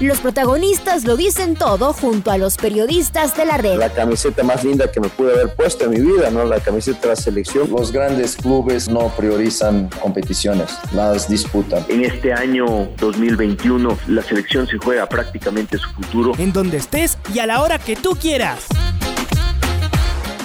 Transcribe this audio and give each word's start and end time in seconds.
Los 0.00 0.20
protagonistas 0.20 1.04
lo 1.04 1.16
dicen 1.16 1.56
todo 1.56 1.92
junto 1.92 2.30
a 2.30 2.38
los 2.38 2.56
periodistas 2.56 3.36
de 3.36 3.44
la 3.44 3.56
red. 3.56 3.78
La 3.78 3.92
camiseta 3.92 4.44
más 4.44 4.62
linda 4.62 4.88
que 4.92 5.00
me 5.00 5.08
pude 5.08 5.32
haber 5.32 5.52
puesto 5.56 5.86
en 5.86 5.90
mi 5.90 6.00
vida, 6.00 6.30
¿no? 6.30 6.44
La 6.44 6.60
camiseta 6.60 7.00
de 7.00 7.08
la 7.08 7.16
selección. 7.16 7.68
Los 7.68 7.90
grandes 7.90 8.36
clubes 8.36 8.88
no 8.88 9.08
priorizan 9.16 9.90
competiciones, 10.00 10.78
las 10.92 11.28
disputan. 11.28 11.84
En 11.88 12.04
este 12.04 12.32
año 12.32 12.88
2021 12.98 13.98
la 14.06 14.22
selección 14.22 14.68
se 14.68 14.78
juega 14.78 15.08
prácticamente 15.08 15.78
su 15.78 15.90
futuro. 15.90 16.32
En 16.38 16.52
donde 16.52 16.76
estés 16.76 17.18
y 17.34 17.40
a 17.40 17.46
la 17.46 17.60
hora 17.60 17.80
que 17.80 17.96
tú 17.96 18.10
quieras. 18.10 18.66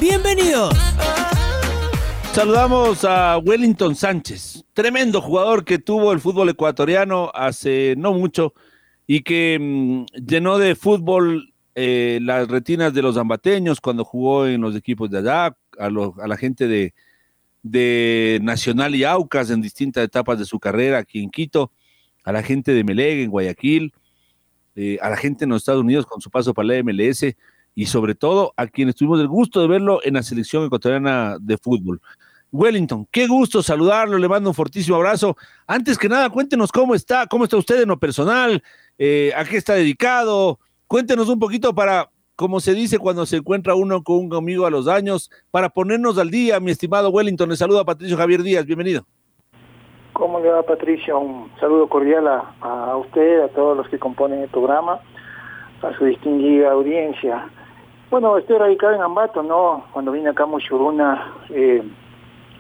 Bienvenidos. 0.02 0.76
Saludamos 2.34 3.06
a 3.06 3.38
Wellington 3.38 3.96
Sánchez, 3.96 4.64
tremendo 4.74 5.22
jugador 5.22 5.64
que 5.64 5.78
tuvo 5.78 6.12
el 6.12 6.20
fútbol 6.20 6.50
ecuatoriano 6.50 7.30
hace 7.36 7.94
no 7.96 8.14
mucho 8.14 8.56
y 9.08 9.22
que 9.22 9.58
mm, 9.60 10.06
llenó 10.26 10.58
de 10.58 10.76
fútbol 10.76 11.54
eh, 11.76 12.20
las 12.22 12.48
retinas 12.48 12.94
de 12.94 13.02
los 13.02 13.16
zambateños 13.16 13.82
cuando 13.82 14.06
jugó 14.06 14.46
en 14.46 14.62
los 14.62 14.76
equipos 14.76 15.10
de 15.10 15.20
allá, 15.20 15.56
a, 15.80 15.90
la 15.90 16.38
gente 16.38 16.68
de, 17.64 18.40
Nacional 18.44 18.94
y 18.96 19.04
Aucas 19.04 19.50
en 19.50 19.62
distintas 19.62 20.04
etapas 20.04 20.38
de 20.38 20.46
su 20.46 20.60
carrera 20.60 21.00
aquí 21.00 21.24
en 21.24 21.32
Quito, 21.32 21.72
a 22.24 22.32
la 22.32 22.44
gente 22.44 22.74
de 22.74 22.84
Meleg 22.84 23.20
en 23.20 23.32
Guayaquil, 23.32 23.94
eh, 24.76 24.98
a 25.02 25.10
la 25.10 25.18
gente 25.18 25.46
en 25.46 25.52
los 25.52 25.62
Estados 25.62 25.82
Unidos 25.82 26.06
con 26.06 26.22
su 26.22 26.30
paso 26.30 26.54
para 26.54 26.68
la 26.68 26.84
MLS 26.84 27.36
y 27.76 27.86
sobre 27.86 28.16
todo 28.16 28.54
a 28.58 28.68
quienes 28.68 28.96
tuvimos 28.96 29.20
el 29.20 29.28
gusto 29.28 29.62
de 29.62 29.68
verlo 29.68 30.00
en 30.04 30.16
la 30.16 30.24
selección 30.24 30.66
ecuatoriana 30.66 31.38
de 31.40 31.58
fútbol. 31.58 32.02
Wellington, 32.52 33.08
qué 33.10 33.26
gusto 33.26 33.64
saludarlo, 33.64 34.20
le 34.20 34.30
mando 34.30 34.52
un 34.52 34.54
fortísimo 34.54 34.96
abrazo. 34.98 35.36
Antes 35.66 35.98
que 35.98 36.08
nada, 36.08 36.30
cuéntenos 36.30 36.72
cómo 36.72 36.94
está, 36.94 37.26
cómo 37.26 37.46
está 37.46 37.58
usted 37.58 37.82
en 37.82 37.90
lo 37.90 38.00
personal, 38.00 38.62
eh, 38.98 39.32
a 39.36 39.44
qué 39.46 39.58
está 39.58 39.74
dedicado. 39.74 40.60
Cuéntenos 40.88 41.30
un 41.30 41.40
poquito 41.40 41.74
para, 41.74 42.10
como 42.36 42.60
se 42.60 42.74
dice 42.74 43.00
cuando 43.00 43.26
se 43.26 43.38
encuentra 43.38 43.76
uno 43.76 44.04
con 44.04 44.18
un 44.26 44.34
amigo 44.34 44.66
a 44.66 44.70
los 44.70 44.88
años, 44.88 45.30
para 45.52 45.70
ponernos 45.70 46.18
al 46.18 46.30
día, 46.30 46.60
mi 46.60 46.72
estimado 46.72 47.10
Wellington. 47.10 47.50
Le 47.50 47.56
saluda 47.56 47.84
Patricio 47.84 48.18
Javier 48.18 48.44
Díaz, 48.44 48.66
bienvenido. 48.66 49.04
¿Cómo 50.14 50.40
le 50.40 50.50
va 50.50 50.62
Patricio? 50.64 51.18
Un 51.18 51.52
saludo 51.60 51.90
cordial 51.90 52.28
a, 52.28 52.54
a 52.62 52.98
usted, 52.98 53.42
a 53.42 53.48
todos 53.50 53.76
los 53.76 53.88
que 53.90 53.98
componen 53.98 54.42
el 54.42 54.50
programa, 54.50 55.00
a 55.82 55.98
su 55.98 56.06
distinguida 56.06 56.72
audiencia. 56.72 57.50
Bueno, 58.12 58.38
estoy 58.38 58.60
radicado 58.60 58.94
en 58.94 59.02
Ambato, 59.02 59.42
¿no? 59.42 59.86
Cuando 59.92 60.12
vine 60.12 60.30
acá 60.30 60.44
a 60.44 60.46
Muchuruna, 60.46 61.34
eh, 61.50 61.84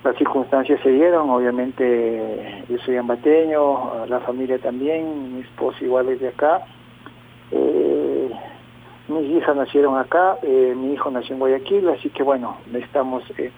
las 0.03 0.17
circunstancias 0.17 0.79
se 0.83 0.89
dieron, 0.89 1.29
obviamente 1.29 2.65
yo 2.67 2.77
soy 2.79 2.97
ambateño, 2.97 4.05
la 4.07 4.19
familia 4.19 4.59
también, 4.59 5.35
mi 5.35 5.41
esposa 5.41 5.77
igual 5.81 6.09
es 6.09 6.19
de 6.19 6.27
acá. 6.27 6.61
Eh, 7.51 8.29
mis 9.07 9.29
hijas 9.31 9.55
nacieron 9.55 9.97
acá, 9.97 10.37
eh, 10.41 10.73
mi 10.75 10.93
hijo 10.93 11.09
nació 11.09 11.33
en 11.33 11.39
Guayaquil, 11.39 11.87
así 11.89 12.09
que 12.09 12.21
bueno, 12.21 12.57
estamos 12.73 13.23
eh, 13.37 13.51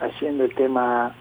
haciendo 0.00 0.44
el 0.44 0.54
tema 0.54 1.12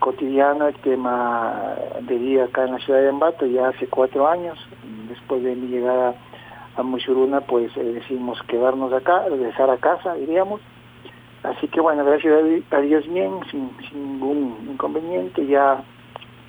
cotidiano, 0.00 0.66
el 0.66 0.74
tema 0.76 1.74
de 2.00 2.18
día 2.18 2.44
acá 2.44 2.64
en 2.64 2.72
la 2.72 2.78
ciudad 2.78 3.00
de 3.00 3.08
Ambato 3.08 3.46
ya 3.46 3.68
hace 3.68 3.86
cuatro 3.86 4.26
años. 4.26 4.58
Después 5.08 5.44
de 5.44 5.54
mi 5.54 5.68
llegada 5.68 6.14
a 6.76 6.82
Muchuruna, 6.82 7.42
pues 7.42 7.72
decidimos 7.74 8.42
quedarnos 8.44 8.92
acá, 8.92 9.28
regresar 9.28 9.70
a 9.70 9.76
casa, 9.76 10.14
diríamos 10.14 10.60
Así 11.42 11.66
que 11.68 11.80
bueno, 11.80 12.04
gracias 12.04 12.32
a 12.70 12.80
Dios 12.80 13.08
bien, 13.08 13.40
sin, 13.50 13.70
ningún 13.92 14.68
inconveniente, 14.70 15.44
ya 15.46 15.82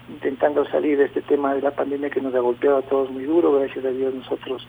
intentando 0.08 0.66
salir 0.66 0.98
de 0.98 1.06
este 1.06 1.22
tema 1.22 1.56
de 1.56 1.62
la 1.62 1.72
pandemia 1.72 2.10
que 2.10 2.22
nos 2.22 2.36
ha 2.36 2.40
golpeado 2.40 2.78
a 2.78 2.82
todos 2.84 3.10
muy 3.10 3.24
duro, 3.24 3.54
gracias 3.54 3.84
a 3.86 3.90
Dios 3.90 4.14
nosotros 4.14 4.68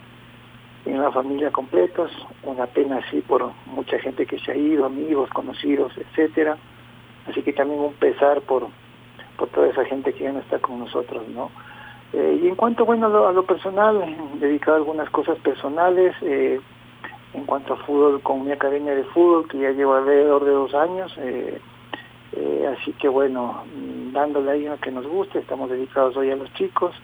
en 0.86 1.00
la 1.00 1.10
familia 1.10 1.50
completos, 1.50 2.10
una 2.42 2.66
pena 2.66 2.98
así 2.98 3.20
por 3.22 3.52
mucha 3.66 3.98
gente 3.98 4.26
que 4.26 4.38
se 4.38 4.52
ha 4.52 4.56
ido, 4.56 4.84
amigos, 4.84 5.30
conocidos, 5.30 5.92
etcétera. 5.96 6.56
Así 7.26 7.42
que 7.42 7.52
también 7.52 7.80
un 7.80 7.94
pesar 7.94 8.42
por, 8.42 8.68
por 9.38 9.48
toda 9.48 9.68
esa 9.68 9.84
gente 9.86 10.12
que 10.12 10.24
ya 10.24 10.32
no 10.32 10.40
está 10.40 10.58
con 10.58 10.78
nosotros, 10.78 11.26
¿no? 11.28 11.50
Eh, 12.12 12.40
y 12.44 12.48
en 12.48 12.54
cuanto, 12.54 12.84
bueno, 12.84 13.06
a 13.06 13.32
lo, 13.32 13.42
personal, 13.44 14.04
dedicado 14.38 14.74
a 14.74 14.76
algunas 14.76 15.10
cosas 15.10 15.38
personales, 15.38 16.14
eh, 16.22 16.60
en 17.34 17.44
cuanto 17.44 17.74
a 17.74 17.76
fútbol 17.78 18.22
con 18.22 18.44
mi 18.44 18.52
academia 18.52 18.94
de 18.94 19.04
fútbol, 19.04 19.48
que 19.48 19.58
ya 19.58 19.70
llevo 19.70 19.94
alrededor 19.94 20.44
de 20.44 20.50
dos 20.52 20.74
años. 20.74 21.12
Eh, 21.18 21.60
eh, 22.32 22.74
así 22.76 22.92
que 22.92 23.08
bueno, 23.08 23.64
dándole 24.12 24.52
ahí 24.52 24.66
a 24.66 24.76
que 24.76 24.90
nos 24.90 25.06
guste, 25.06 25.40
estamos 25.40 25.70
dedicados 25.70 26.16
hoy 26.16 26.30
a 26.30 26.36
los 26.36 26.52
chicos 26.54 26.94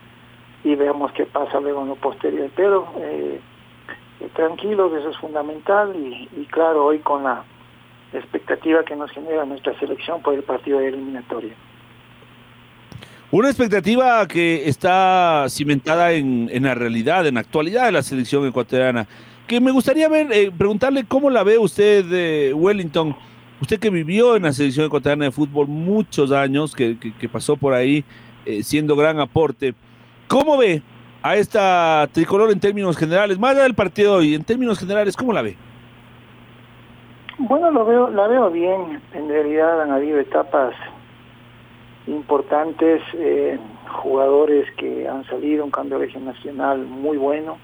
y 0.64 0.74
veamos 0.74 1.12
qué 1.12 1.26
pasa 1.26 1.60
luego 1.60 1.82
en 1.82 1.88
lo 1.88 1.96
posterior. 1.96 2.48
Pero 2.54 2.86
eh, 2.98 3.41
tranquilos, 4.34 4.92
eso 4.92 5.10
es 5.10 5.16
fundamental 5.18 5.94
y, 5.96 6.28
y, 6.41 6.47
claro, 6.47 6.86
hoy 6.86 7.00
con 7.00 7.24
la 7.24 7.44
expectativa 8.12 8.84
que 8.84 8.97
nos 8.97 9.10
genera 9.10 9.44
nuestra 9.44 9.78
selección 9.78 10.22
por 10.22 10.34
el 10.34 10.42
partido 10.42 10.78
de 10.78 10.88
eliminatoria. 10.88 11.54
Una 13.32 13.48
expectativa 13.48 14.26
que 14.26 14.68
está 14.68 15.47
cimentada 15.48 16.12
en, 16.12 16.48
en 16.52 16.64
la 16.64 16.74
realidad, 16.74 17.26
en 17.28 17.34
la 17.34 17.41
actualidad 17.41 17.86
de 17.86 17.92
la 17.92 18.02
selección 18.02 18.44
ecuatoriana 18.47 19.06
que 19.50 19.61
me 19.61 19.72
gustaría 19.72 20.09
ver, 20.09 20.28
eh, 20.31 20.53
preguntarle 20.56 21.05
cómo 21.09 21.28
la 21.28 21.43
ve 21.43 21.59
usted, 21.59 22.05
de 22.05 22.55
Wellington, 22.55 23.16
usted 23.61 23.81
que 23.81 23.91
vivió 23.91 24.37
en 24.37 24.44
la 24.44 24.53
selección 24.53 24.87
ecuatoriana 24.87 25.25
de 25.25 25.33
fútbol 25.33 25.66
muchos 25.66 26.31
años, 26.31 26.72
que, 26.72 26.97
pasó 27.33 27.56
por 27.56 27.75
ahí 27.75 28.05
eh, 28.47 28.62
siendo 28.62 28.94
gran 28.94 29.19
aporte, 29.19 29.75
¿cómo 30.28 30.56
ve 30.56 30.83
a 31.21 31.34
esta 31.34 32.09
tricolor 32.12 32.53
en 32.53 32.60
términos 32.60 32.97
generales, 32.97 33.41
más 33.41 33.50
allá 33.50 33.65
del 33.65 33.75
partido 33.75 34.15
hoy, 34.15 34.37
en 34.37 34.44
términos 34.44 34.78
generales, 34.78 35.16
¿cómo 35.16 35.33
la 35.33 35.43
ve? 35.43 35.56
Bueno, 37.39 37.72
lo 37.72 37.84
veo, 37.84 38.09
la 38.09 38.28
veo 38.28 38.53
bien. 38.53 39.03
En 39.15 39.28
realidad 39.28 39.83
han 39.83 39.91
habido 39.91 40.21
etapas 40.21 40.75
importantes, 42.06 43.03
eh, 43.15 43.59
jugadores 44.00 44.71
que 44.77 45.09
han 45.09 45.27
salido, 45.27 45.65
un 45.65 45.72
cambio 45.72 45.99
de 45.99 46.06
nacional 46.21 46.87
muy 46.87 47.16
bueno 47.16 47.59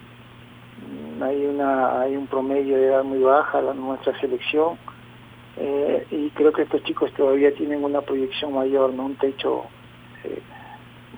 hay 1.23 1.47
una 1.47 2.01
hay 2.01 2.17
un 2.17 2.27
promedio 2.27 2.77
de 2.77 2.87
edad 2.87 3.05
muy 3.05 3.21
baja 3.21 3.61
en 3.61 3.81
nuestra 3.81 4.19
selección 4.21 4.79
eh, 5.57 6.07
y 6.11 6.31
creo 6.31 6.53
que 6.53 6.63
estos 6.63 6.83
chicos 6.85 7.11
todavía 7.15 7.55
tienen 7.55 7.83
una 7.83 8.03
proyección 8.03 8.53
mayor, 8.53 8.91
un 8.91 9.17
techo 9.17 9.65
eh, 10.25 10.43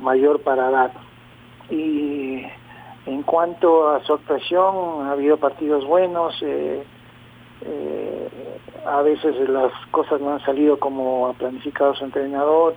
mayor 0.01 0.41
para 0.43 0.71
dar. 0.71 0.93
Y 1.71 2.45
en 3.07 3.23
cuanto 3.25 3.91
a 3.91 4.03
su 4.05 4.15
actuación, 4.15 5.07
ha 5.07 5.13
habido 5.13 5.37
partidos 5.39 5.85
buenos, 5.85 6.35
eh, 6.43 6.85
a 8.87 9.03
veces 9.03 9.37
las 9.49 9.73
cosas 9.91 10.21
no 10.21 10.35
han 10.35 10.45
salido 10.45 10.79
como 10.79 11.27
ha 11.27 11.33
planificado 11.33 11.95
su 11.95 12.05
entrenador, 12.05 12.77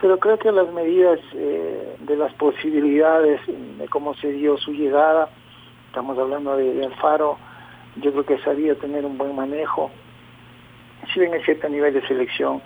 pero 0.00 0.18
creo 0.18 0.38
que 0.38 0.52
las 0.52 0.70
medidas 0.72 1.18
de 1.32 2.16
las 2.16 2.32
posibilidades 2.34 3.40
de 3.46 3.88
cómo 3.88 4.14
se 4.14 4.32
dio 4.32 4.58
su 4.58 4.72
llegada, 4.72 5.30
estamos 5.92 6.18
hablando 6.18 6.56
de, 6.56 6.86
Alfaro, 6.86 7.36
yo 7.96 8.12
creo 8.12 8.24
que 8.24 8.38
sabía 8.38 8.74
tener 8.76 9.04
un 9.04 9.18
buen 9.18 9.36
manejo. 9.36 9.90
Si 11.12 11.20
bien 11.20 11.34
es 11.34 11.44
cierto 11.44 11.68
nivel 11.68 11.92
de 11.92 12.00
selección, 12.08 12.62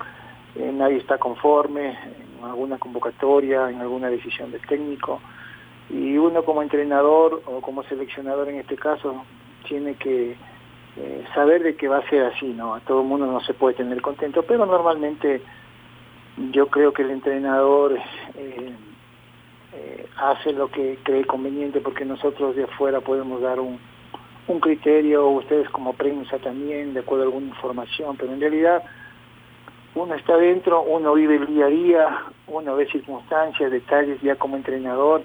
eh, 0.55 0.71
nadie 0.73 0.99
está 0.99 1.19
conforme 1.19 1.89
en 1.89 2.45
alguna 2.45 2.79
convocatoria, 2.79 3.69
en 3.69 3.81
alguna 3.81 4.11
decisión 4.11 4.53
del 4.53 4.61
técnico, 4.61 5.21
y 5.91 6.17
uno 6.17 6.45
como 6.45 6.63
entrenador 6.63 7.43
o 7.47 7.61
como 7.61 7.83
seleccionador 7.83 8.49
en 8.49 8.61
este 8.61 8.77
caso 8.77 9.25
tiene 9.67 9.95
que 9.95 10.37
eh, 10.97 11.25
saber 11.35 11.65
de 11.65 11.75
que 11.75 11.89
va 11.89 11.99
a 11.99 12.09
ser 12.09 12.27
así, 12.27 12.47
¿no? 12.47 12.77
A 12.77 12.81
todo 12.81 13.01
el 13.01 13.09
mundo 13.09 13.27
no 13.27 13.41
se 13.41 13.55
puede 13.55 13.75
tener 13.75 14.01
contento, 14.03 14.45
pero 14.45 14.67
normalmente 14.67 15.43
yo 16.53 16.69
creo 16.69 16.93
que 16.93 17.03
el 17.03 17.11
entrenador 17.11 17.99
eh, 18.37 18.73
eh, 19.77 20.07
hace 20.17 20.53
lo 20.53 20.71
que 20.71 20.99
cree 21.03 21.27
conveniente 21.27 21.81
porque 21.81 22.05
nosotros 22.05 22.57
de 22.57 22.65
afuera 22.65 23.01
podemos 23.01 23.43
dar 23.43 23.61
un, 23.61 23.79
un 24.49 24.61
criterio, 24.61 25.29
ustedes 25.29 25.69
como 25.69 25.93
prensa 25.93 26.39
también, 26.39 26.95
de 26.95 27.01
acuerdo 27.01 27.25
a 27.25 27.27
alguna 27.27 27.49
información, 27.49 28.17
pero 28.17 28.33
en 28.33 28.41
realidad 28.41 28.83
uno 29.95 30.15
está 30.15 30.37
dentro, 30.39 30.83
uno 30.83 31.13
vive 31.15 31.37
el 31.37 31.47
día 31.47 31.67
a 31.67 31.69
día, 31.69 32.19
uno 32.47 32.77
ve 32.77 32.87
circunstancias, 32.87 33.71
detalles 33.71 34.21
ya 34.23 34.37
como 34.37 34.57
entrenador, 34.57 35.23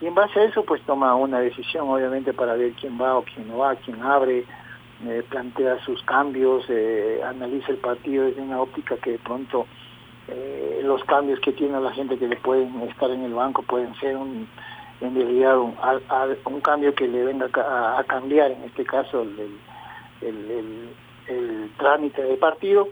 y 0.00 0.06
en 0.06 0.14
base 0.14 0.40
a 0.40 0.44
eso 0.44 0.64
pues 0.64 0.80
toma 0.82 1.14
una 1.14 1.40
decisión 1.40 1.88
obviamente 1.88 2.32
para 2.32 2.54
ver 2.54 2.72
quién 2.72 3.00
va 3.00 3.18
o 3.18 3.24
quién 3.24 3.48
no 3.48 3.58
va, 3.58 3.76
quién 3.76 4.00
abre, 4.02 4.44
eh, 5.06 5.22
plantea 5.28 5.78
sus 5.84 6.02
cambios, 6.04 6.64
eh, 6.68 7.20
analiza 7.24 7.72
el 7.72 7.78
partido 7.78 8.24
desde 8.24 8.40
una 8.40 8.60
óptica 8.60 8.96
que 8.96 9.12
de 9.12 9.18
pronto 9.18 9.66
eh, 10.28 10.80
los 10.84 11.02
cambios 11.04 11.40
que 11.40 11.52
tiene 11.52 11.80
la 11.80 11.92
gente 11.92 12.18
que 12.18 12.28
le 12.28 12.36
pueden 12.36 12.80
estar 12.82 13.10
en 13.10 13.22
el 13.24 13.34
banco 13.34 13.62
pueden 13.62 13.94
ser 13.96 14.16
un, 14.16 14.48
en 15.00 15.14
realidad 15.14 15.58
un, 15.58 15.74
un 16.44 16.60
cambio 16.60 16.94
que 16.94 17.08
le 17.08 17.24
venga 17.24 17.46
a, 17.98 18.04
cambiar, 18.04 18.52
en 18.52 18.62
este 18.64 18.84
caso 18.84 19.22
el, 19.22 19.58
el, 20.20 20.90
el, 21.26 21.70
trámite 21.76 22.22
del 22.22 22.38
partido. 22.38 22.88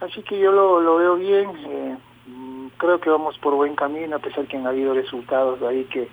Así 0.00 0.22
que 0.22 0.38
yo 0.38 0.50
lo, 0.50 0.80
lo 0.80 0.96
veo 0.96 1.16
bien, 1.16 1.50
eh, 1.66 1.96
mm, 2.26 2.66
creo 2.76 2.98
que 3.00 3.10
vamos 3.10 3.38
por 3.38 3.54
buen 3.54 3.76
camino, 3.76 4.16
a 4.16 4.18
pesar 4.18 4.46
que 4.46 4.56
han 4.56 4.66
habido 4.66 4.94
resultados 4.94 5.60
de 5.60 5.68
ahí 5.68 5.84
que 5.84 6.08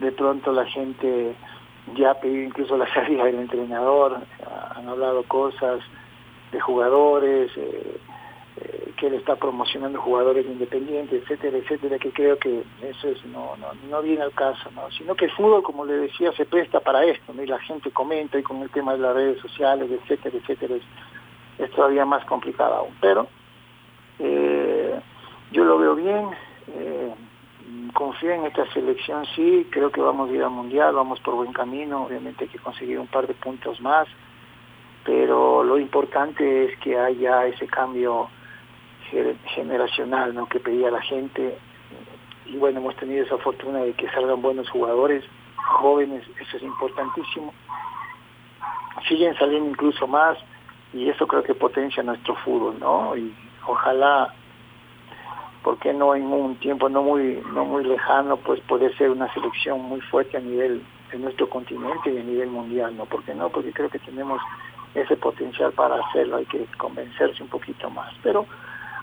de 0.00 0.12
pronto 0.12 0.52
la 0.52 0.64
gente 0.64 1.34
ya 1.94 2.12
ha 2.12 2.20
pedido 2.20 2.42
incluso 2.42 2.76
la 2.76 2.92
salida 2.94 3.24
del 3.24 3.40
entrenador, 3.40 4.18
han 4.74 4.88
hablado 4.88 5.22
cosas 5.24 5.80
de 6.52 6.60
jugadores, 6.60 7.50
eh, 7.56 7.98
él 9.06 9.14
está 9.14 9.36
promocionando 9.36 10.00
jugadores 10.00 10.46
independientes, 10.46 11.22
etcétera, 11.22 11.58
etcétera, 11.58 11.98
que 11.98 12.10
creo 12.10 12.38
que 12.38 12.62
eso 12.82 13.08
es 13.08 13.24
no, 13.26 13.56
no, 13.56 13.68
no 13.88 14.02
viene 14.02 14.22
al 14.22 14.32
caso, 14.32 14.70
¿no? 14.74 14.90
sino 14.92 15.14
que 15.14 15.26
el 15.26 15.30
fútbol, 15.32 15.62
como 15.62 15.84
le 15.84 15.94
decía, 15.94 16.32
se 16.32 16.44
presta 16.44 16.80
para 16.80 17.04
esto, 17.04 17.32
y 17.40 17.46
la 17.46 17.58
gente 17.60 17.90
comenta 17.90 18.38
y 18.38 18.42
con 18.42 18.62
el 18.62 18.70
tema 18.70 18.92
de 18.92 18.98
las 18.98 19.14
redes 19.14 19.40
sociales, 19.40 19.90
etcétera, 19.90 20.36
etcétera, 20.36 20.74
es, 21.58 21.70
todavía 21.72 22.04
más 22.04 22.24
complicado 22.24 22.74
aún. 22.74 22.94
Pero 23.00 23.28
eh, 24.18 25.00
yo 25.52 25.64
lo 25.64 25.78
veo 25.78 25.94
bien, 25.94 26.30
eh, 26.68 27.14
confío 27.92 28.32
en 28.32 28.46
esta 28.46 28.70
selección, 28.72 29.24
sí, 29.34 29.66
creo 29.70 29.90
que 29.90 30.00
vamos 30.00 30.30
a 30.30 30.32
ir 30.32 30.42
al 30.42 30.50
Mundial, 30.50 30.94
vamos 30.94 31.20
por 31.20 31.34
buen 31.34 31.52
camino, 31.52 32.04
obviamente 32.04 32.44
hay 32.44 32.50
que 32.50 32.58
conseguir 32.58 32.98
un 32.98 33.06
par 33.06 33.26
de 33.26 33.34
puntos 33.34 33.80
más, 33.80 34.08
pero 35.04 35.62
lo 35.62 35.78
importante 35.78 36.64
es 36.64 36.78
que 36.78 36.98
haya 36.98 37.46
ese 37.46 37.66
cambio 37.66 38.28
generacional 39.54 40.34
¿no? 40.34 40.46
que 40.46 40.60
pedía 40.60 40.90
la 40.90 41.02
gente. 41.02 41.56
Y 42.46 42.56
bueno 42.56 42.80
hemos 42.80 42.96
tenido 42.96 43.24
esa 43.24 43.38
fortuna 43.38 43.80
de 43.80 43.92
que 43.94 44.08
salgan 44.10 44.42
buenos 44.42 44.68
jugadores 44.70 45.24
jóvenes 45.56 46.22
eso 46.40 46.56
es 46.56 46.62
importantísimo. 46.62 47.52
Siguen 49.08 49.34
saliendo 49.36 49.70
incluso 49.70 50.06
más 50.06 50.38
y 50.92 51.08
eso 51.08 51.26
creo 51.26 51.42
que 51.42 51.54
potencia 51.54 52.02
nuestro 52.02 52.34
fútbol 52.36 52.78
no 52.78 53.16
y 53.16 53.34
ojalá 53.66 54.32
porque 55.62 55.92
no 55.94 56.14
en 56.14 56.24
un 56.26 56.56
tiempo 56.56 56.88
no 56.88 57.02
muy 57.02 57.42
no 57.52 57.64
muy 57.64 57.84
lejano 57.84 58.36
pues 58.36 58.60
puede 58.60 58.94
ser 58.96 59.10
una 59.10 59.32
selección 59.32 59.80
muy 59.80 60.00
fuerte 60.02 60.36
a 60.36 60.40
nivel 60.40 60.82
de 61.10 61.18
nuestro 61.18 61.48
continente 61.48 62.12
y 62.12 62.18
a 62.18 62.22
nivel 62.22 62.50
mundial 62.50 62.96
no 62.96 63.06
porque 63.06 63.34
no 63.34 63.48
porque 63.48 63.72
creo 63.72 63.88
que 63.88 63.98
tenemos 63.98 64.40
ese 64.94 65.16
potencial 65.16 65.72
para 65.72 65.96
hacerlo 65.96 66.36
hay 66.36 66.46
que 66.46 66.66
convencerse 66.78 67.42
un 67.42 67.48
poquito 67.48 67.90
más. 67.90 68.12
Pero 68.22 68.46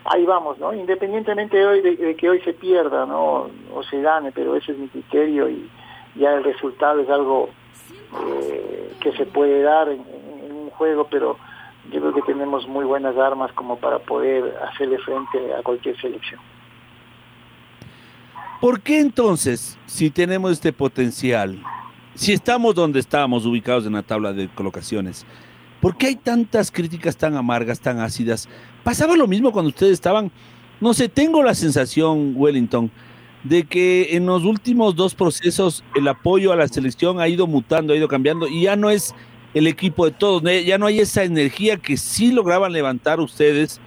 ahí 0.05 0.25
vamos, 0.25 0.57
¿no? 0.59 0.73
Independientemente 0.73 1.57
de, 1.57 1.65
hoy, 1.65 1.81
de, 1.81 2.15
que 2.15 2.29
hoy 2.29 2.41
se 2.41 2.53
pierda, 2.53 3.05
¿no? 3.05 3.49
O 3.73 3.83
se 3.89 4.01
gane, 4.01 4.31
pero 4.31 4.55
ese 4.55 4.71
es 4.71 4.77
mi 4.77 4.87
criterio 4.87 5.49
y 5.49 5.69
ya 6.15 6.33
el 6.33 6.43
resultado 6.43 6.99
es 6.99 7.09
algo 7.09 7.49
eh, 8.13 8.93
que 8.99 9.11
se 9.13 9.25
puede 9.25 9.61
dar 9.61 9.89
en, 9.89 10.01
un 10.51 10.69
juego, 10.71 11.07
pero 11.09 11.37
yo 11.91 11.99
creo 11.99 12.13
que 12.13 12.21
tenemos 12.23 12.67
muy 12.67 12.85
buenas 12.85 13.15
armas 13.17 13.51
como 13.53 13.77
para 13.77 13.99
poder 13.99 14.57
hacerle 14.69 14.97
frente 14.99 15.53
a 15.53 15.61
cualquier 15.61 15.99
selección. 15.99 16.39
¿Por 18.59 18.81
qué 18.81 18.99
entonces, 18.99 19.77
si 19.85 20.11
tenemos 20.11 20.51
este 20.51 20.73
potencial, 20.73 21.59
si 22.15 22.33
estamos 22.33 22.75
donde 22.75 22.99
estamos 22.99 23.45
ubicados 23.45 23.85
en 23.85 23.93
la 23.93 24.03
tabla 24.03 24.33
de 24.33 24.49
colocaciones, 24.49 25.25
¿por 25.79 25.97
qué 25.97 26.07
hay 26.07 26.15
tantas 26.15 26.71
críticas 26.71 27.17
tan 27.17 27.35
amargas, 27.35 27.79
tan 27.79 27.99
ácidas? 27.99 28.49
Pasaba 28.83 29.15
lo 29.15 29.27
mismo 29.27 29.51
cuando 29.51 29.69
ustedes 29.69 29.93
estaban, 29.93 30.31
no 30.79 30.93
sé, 30.93 31.09
tengo 31.09 31.43
la 31.43 31.53
sensación, 31.53 32.33
Wellington, 32.35 32.91
de 33.43 33.63
que 33.63 34.15
en 34.15 34.25
los 34.25 34.43
últimos 34.43 34.95
dos 34.95 35.15
procesos 35.15 35.83
el 35.95 36.07
apoyo 36.07 36.51
a 36.51 36.55
la 36.55 36.67
selección 36.67 37.19
ha 37.19 37.27
ido 37.27 37.47
mutando, 37.47 37.93
ha 37.93 37.95
ido 37.97 38.07
cambiando 38.07 38.47
y 38.47 38.63
ya 38.63 38.75
no 38.75 38.89
es 38.89 39.15
el 39.53 39.67
equipo 39.67 40.05
de 40.05 40.11
todos, 40.11 40.43
ya 40.65 40.77
no 40.77 40.85
hay 40.85 40.99
esa 40.99 41.23
energía 41.23 41.77
que 41.77 41.97
sí 41.97 42.31
lograban 42.31 42.71
levantar 42.71 43.19
ustedes 43.19 43.81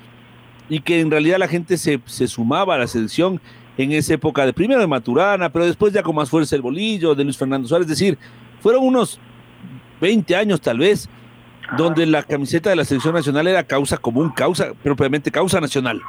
y 0.68 0.80
que 0.80 1.00
en 1.00 1.10
realidad 1.10 1.38
la 1.38 1.48
gente 1.48 1.76
se, 1.76 2.00
se 2.04 2.28
sumaba 2.28 2.74
a 2.74 2.78
la 2.78 2.86
selección 2.86 3.40
en 3.76 3.92
esa 3.92 4.14
época 4.14 4.46
de 4.46 4.52
primero 4.52 4.80
de 4.80 4.86
Maturana, 4.86 5.50
pero 5.50 5.66
después 5.66 5.92
ya 5.92 6.02
con 6.02 6.14
más 6.14 6.30
fuerza 6.30 6.54
el 6.54 6.62
bolillo 6.62 7.14
de 7.14 7.24
Luis 7.24 7.36
Fernando 7.36 7.66
Suárez, 7.66 7.86
es 7.86 7.98
decir, 7.98 8.18
fueron 8.60 8.84
unos 8.84 9.18
20 10.00 10.36
años 10.36 10.60
tal 10.60 10.78
vez 10.78 11.08
donde 11.76 12.06
la 12.06 12.22
camiseta 12.22 12.70
de 12.70 12.76
la 12.76 12.84
selección 12.84 13.14
nacional 13.14 13.46
era 13.46 13.64
causa 13.64 13.96
común, 13.96 14.30
causa, 14.30 14.72
propiamente 14.82 15.30
causa 15.30 15.60
nacional. 15.60 16.00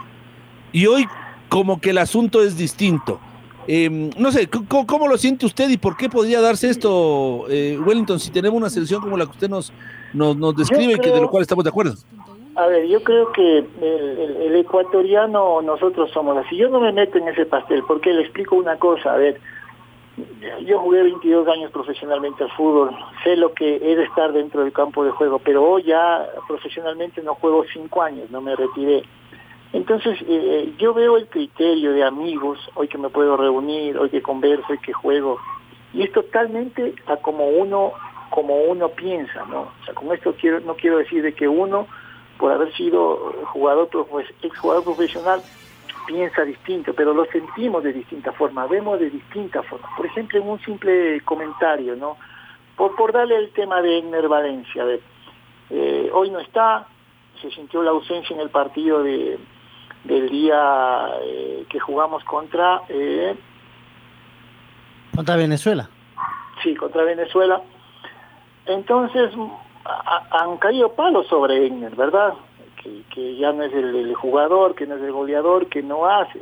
Y 0.72 0.88
hoy 0.88 1.08
como 1.50 1.80
que 1.80 1.92
el 1.92 1.98
asunto 1.98 2.42
es 2.42 2.58
distinto. 2.58 3.20
Em, 3.68 4.12
no 4.18 4.32
sé, 4.32 4.48
¿cómo, 4.48 5.08
lo 5.08 5.18
siente 5.18 5.46
usted 5.46 5.70
y 5.70 5.78
por 5.78 5.98
qué 5.98 6.08
podría 6.08 6.40
darse 6.40 6.70
esto, 6.70 7.46
eh, 7.50 7.80
Wellington, 7.84 8.20
si 8.20 8.30
tenemos 8.30 8.58
una 8.58 8.70
selección 8.70 9.02
como 9.02 9.18
la 9.18 9.26
que 9.26 9.32
usted 9.32 9.50
nos, 9.50 9.74
nos, 10.14 10.56
describe 10.56 10.94
y 10.94 11.00
que 11.00 11.10
de 11.10 11.22
lo 11.22 11.30
cual 11.30 11.42
estamos 11.42 11.64
de 11.64 11.70
acuerdo? 11.70 11.94
A 12.56 12.68
ver, 12.68 12.88
yo 12.88 13.04
creo 13.04 13.32
que 13.32 13.58
el, 13.60 14.38
el, 14.44 14.56
ecuatoriano 14.56 15.62
nosotros 15.62 16.12
somos 16.14 16.38
así. 16.38 16.56
Yo 16.56 16.70
no 16.70 16.80
me 16.80 16.94
meto 16.94 17.18
en 17.18 17.28
ese 17.28 17.46
pastel 17.46 17.84
porque 17.88 18.14
le 18.14 18.22
explico 18.22 18.56
una 18.56 18.78
cosa. 18.78 19.14
A 19.14 19.18
ver, 19.18 19.42
yo 20.66 20.80
jugué 20.80 21.04
22 21.04 21.48
años 21.48 21.72
profesionalmente 21.72 22.44
al 22.44 22.52
fútbol, 22.52 22.92
sé 23.24 23.36
lo 23.36 23.54
que 23.54 23.76
es 23.76 24.00
estar 24.00 24.32
dentro 24.32 24.64
del 24.64 24.72
campo 24.72 25.04
de 25.04 25.12
juego, 25.12 25.40
pero 25.40 25.64
hoy 25.64 25.84
ya 25.84 26.26
profesionalmente 26.48 27.22
no 27.22 27.36
juego 27.36 27.66
5 27.72 28.02
años, 28.02 28.30
no 28.32 28.42
me 28.42 28.56
retiré. 28.56 29.04
Entonces 29.74 30.18
eh, 30.28 30.74
yo 30.78 30.94
veo 30.94 31.18
el 31.18 31.28
criterio 31.28 31.92
de 31.92 32.04
amigos, 32.04 32.60
hoy 32.76 32.88
que 32.88 32.98
me 32.98 33.10
puedo 33.10 33.36
reunir, 33.36 33.98
hoy 33.98 34.10
que 34.10 34.22
converso, 34.22 34.66
hoy 34.70 34.78
que 34.78 34.94
juego, 34.94 35.38
y 35.94 36.04
es 36.04 36.12
totalmente 36.12 36.96
a 37.08 37.18
como 37.18 37.48
uno 37.48 37.92
como 38.30 38.56
uno 38.64 38.90
piensa, 38.90 39.46
¿no? 39.46 39.62
O 39.62 39.86
sea, 39.86 39.94
con 39.94 40.12
esto 40.14 40.34
quiero 40.40 40.60
no 40.62 40.76
quiero 40.76 40.98
decir 40.98 41.24
de 41.24 41.34
que 41.34 41.48
uno 41.48 41.88
por 42.38 42.52
haber 42.52 42.74
sido 42.74 43.34
jugador 43.54 43.90
pues, 44.10 44.28
ex 44.42 44.58
jugador 44.58 44.84
profesional 44.84 45.42
piensa 46.06 46.44
distinto, 46.44 46.94
pero 46.94 47.14
lo 47.14 47.26
sentimos 47.26 47.84
de 47.84 47.94
distinta 47.94 48.32
forma, 48.32 48.68
vemos 48.68 49.00
de 49.00 49.10
distinta 49.10 49.64
forma. 49.64 49.90
Por 49.96 50.06
ejemplo, 50.06 50.40
en 50.40 50.48
un 50.48 50.60
simple 50.60 51.22
comentario, 51.22 51.96
¿no? 51.96 52.18
Por, 52.76 52.96
por 52.96 53.12
darle 53.12 53.38
el 53.38 53.52
tema 53.52 53.82
de 53.82 54.00
Egner 54.00 54.28
Valencia, 54.28 54.84
a 54.84 54.86
ver, 54.86 55.02
eh, 55.70 56.10
hoy 56.14 56.30
no 56.30 56.40
está, 56.40 56.88
se 57.42 57.50
sintió 57.52 57.82
la 57.82 57.92
ausencia 57.92 58.34
en 58.36 58.42
el 58.42 58.50
partido 58.50 59.02
de, 59.04 59.40
del 60.04 60.30
día 60.30 61.08
eh, 61.24 61.66
que 61.70 61.80
jugamos 61.80 62.24
contra... 62.24 62.82
Eh, 62.90 63.36
contra 65.16 65.36
Venezuela. 65.36 65.90
Sí, 66.62 66.76
contra 66.76 67.04
Venezuela. 67.04 67.62
Entonces, 68.66 69.32
han 70.32 70.58
caído 70.58 70.94
palos 70.94 71.28
sobre 71.28 71.66
Egner, 71.66 71.96
¿verdad? 71.96 72.34
Que, 73.14 73.36
ya 73.38 73.52
no 73.52 73.64
es 73.64 73.74
el, 73.74 74.14
jugador, 74.16 74.76
que 74.76 74.86
no 74.86 74.96
es 74.96 75.02
el 75.02 75.12
goleador, 75.12 75.68
que 75.68 75.82
no 75.82 76.06
hace. 76.06 76.42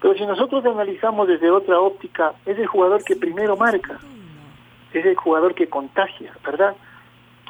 Pero 0.00 0.14
si 0.14 0.26
nosotros 0.26 0.64
analizamos 0.64 1.28
desde 1.28 1.50
otra 1.50 1.80
óptica, 1.80 2.34
es 2.46 2.58
el 2.58 2.66
jugador 2.66 3.02
que 3.04 3.16
primero 3.16 3.56
marca, 3.56 3.98
es 4.92 5.04
el 5.04 5.16
jugador 5.16 5.54
que 5.54 5.68
contagia, 5.68 6.32
¿verdad? 6.44 6.76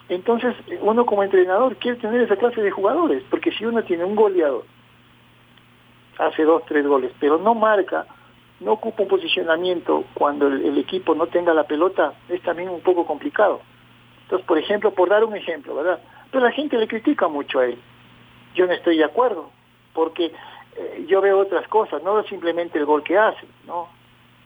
Entonces, 0.09 0.55
uno 0.81 1.05
como 1.05 1.23
entrenador 1.23 1.77
quiere 1.77 1.99
tener 1.99 2.23
esa 2.23 2.37
clase 2.37 2.63
de 2.63 2.71
jugadores, 2.71 3.23
porque 3.29 3.53
si 3.53 3.67
uno 3.67 3.83
tiene 3.83 4.05
un 4.05 4.17
goleador, 4.17 4.65
hace 6.19 6.45
dos, 6.45 6.65
tres 6.67 6.87
goles, 6.87 7.13
pero 7.21 7.39
no 7.39 7.55
marca, 7.55 8.07
no 8.61 8.73
ocupa 8.73 9.03
un 9.03 9.09
posicionamiento 9.09 10.05
cuando 10.15 10.49
el, 10.49 10.79
equipo 10.79 11.15
no 11.15 11.27
tenga 11.27 11.53
la 11.55 11.65
pelota, 11.65 12.15
es 12.29 12.43
también 12.43 12.71
un 12.71 12.81
poco 12.81 13.07
complicado. 13.07 13.61
Entonces, 14.23 14.47
por 14.47 14.59
ejemplo, 14.59 14.91
por 14.93 15.09
dar 15.09 15.25
un 15.25 15.37
ejemplo, 15.37 15.75
¿verdad? 15.75 16.01
Pero 16.31 16.45
la 16.45 16.53
gente 16.53 16.77
le 16.77 16.89
critica 16.89 17.29
mucho 17.29 17.61
a 17.61 17.67
él 17.67 17.79
yo 18.59 18.67
no 18.67 18.73
estoy 18.73 18.99
de 18.99 19.05
acuerdo, 19.05 19.51
porque 19.95 20.33
eh, 20.77 21.07
yo 21.09 21.21
veo 21.21 21.39
otras 21.39 21.67
cosas, 21.69 22.03
no 22.03 22.23
simplemente 22.25 22.77
el 22.79 22.85
gol 22.85 23.05
que 23.05 23.17
hace, 23.17 23.47
¿no? 23.67 23.89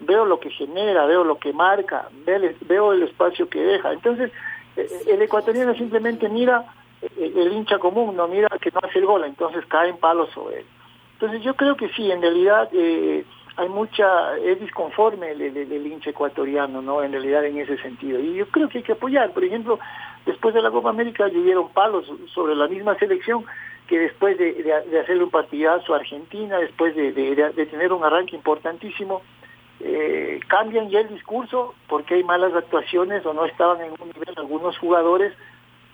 Veo 0.01 0.27
lo 0.27 0.39
que 0.39 0.51
genera, 0.51 1.07
veo 1.07 1.25
lo 1.25 1.39
que 1.39 1.53
marca, 1.53 2.09
veo 2.27 2.93
el 2.93 3.03
espacio 3.05 3.49
que 3.49 3.61
deja. 3.61 3.93
Entonces, 3.93 4.31
eh, 4.77 4.89
el 5.09 5.23
ecuatoriano 5.23 5.75
simplemente 5.75 6.29
mira 6.29 6.67
eh, 7.01 7.33
el 7.37 7.53
hincha 7.53 7.79
común, 7.79 8.15
no 8.15 8.29
mira 8.29 8.49
que 8.61 8.71
no 8.71 8.81
hace 8.83 8.99
el 8.99 9.07
gol, 9.07 9.25
entonces 9.25 9.65
caen 9.67 9.97
palos 9.97 10.29
sobre 10.31 10.61
él. 10.61 10.67
Entonces 11.15 11.43
yo 11.43 11.55
creo 11.55 11.77
que 11.77 11.89
sí, 11.91 12.11
en 12.11 12.21
realidad 12.21 12.69
hay 13.57 13.69
mucha, 13.69 14.37
es 14.39 14.61
disconforme 14.61 15.31
el, 15.31 15.41
el, 15.41 15.87
hincha 15.87 16.11
ecuatoriano, 16.11 16.83
¿no? 16.83 17.03
En 17.03 17.13
realidad 17.13 17.47
en 17.47 17.59
ese 17.59 17.79
sentido. 17.79 18.19
Y 18.19 18.35
yo 18.35 18.47
creo 18.49 18.69
que 18.69 18.79
hay 18.79 18.85
que 18.85 18.93
apoyar. 18.93 19.31
Por 19.31 19.45
ejemplo, 19.45 19.79
después 20.27 20.53
de 20.53 20.63
la 20.63 20.71
Copa 20.71 20.91
América 20.91 21.29
llovieron 21.29 21.69
palos 21.69 22.11
sobre 22.35 22.57
la 22.57 22.67
misma 22.67 22.99
selección 22.99 23.45
que 23.93 23.99
después 23.99 24.39
de, 24.39 24.73
hacerle 25.03 25.25
un 25.25 25.31
partidazo 25.31 25.93
a 25.93 25.99
Argentina, 25.99 26.57
después 26.57 26.97
de, 26.97 27.13
tener 27.71 27.93
un 27.93 28.03
arranque 28.03 28.35
importantísimo, 28.35 29.21
eh, 29.81 30.41
cambian 30.49 30.89
ya 30.89 31.01
el 31.01 31.11
discurso 31.11 31.75
porque 31.89 32.15
hay 32.15 32.25
malas 32.25 32.55
actuaciones 32.55 33.27
o 33.27 33.35
no 33.35 33.45
estaban 33.45 33.83
en 33.83 33.91
un 33.91 34.09
nivel 34.09 34.33
algunos 34.39 34.79
jugadores 34.79 35.35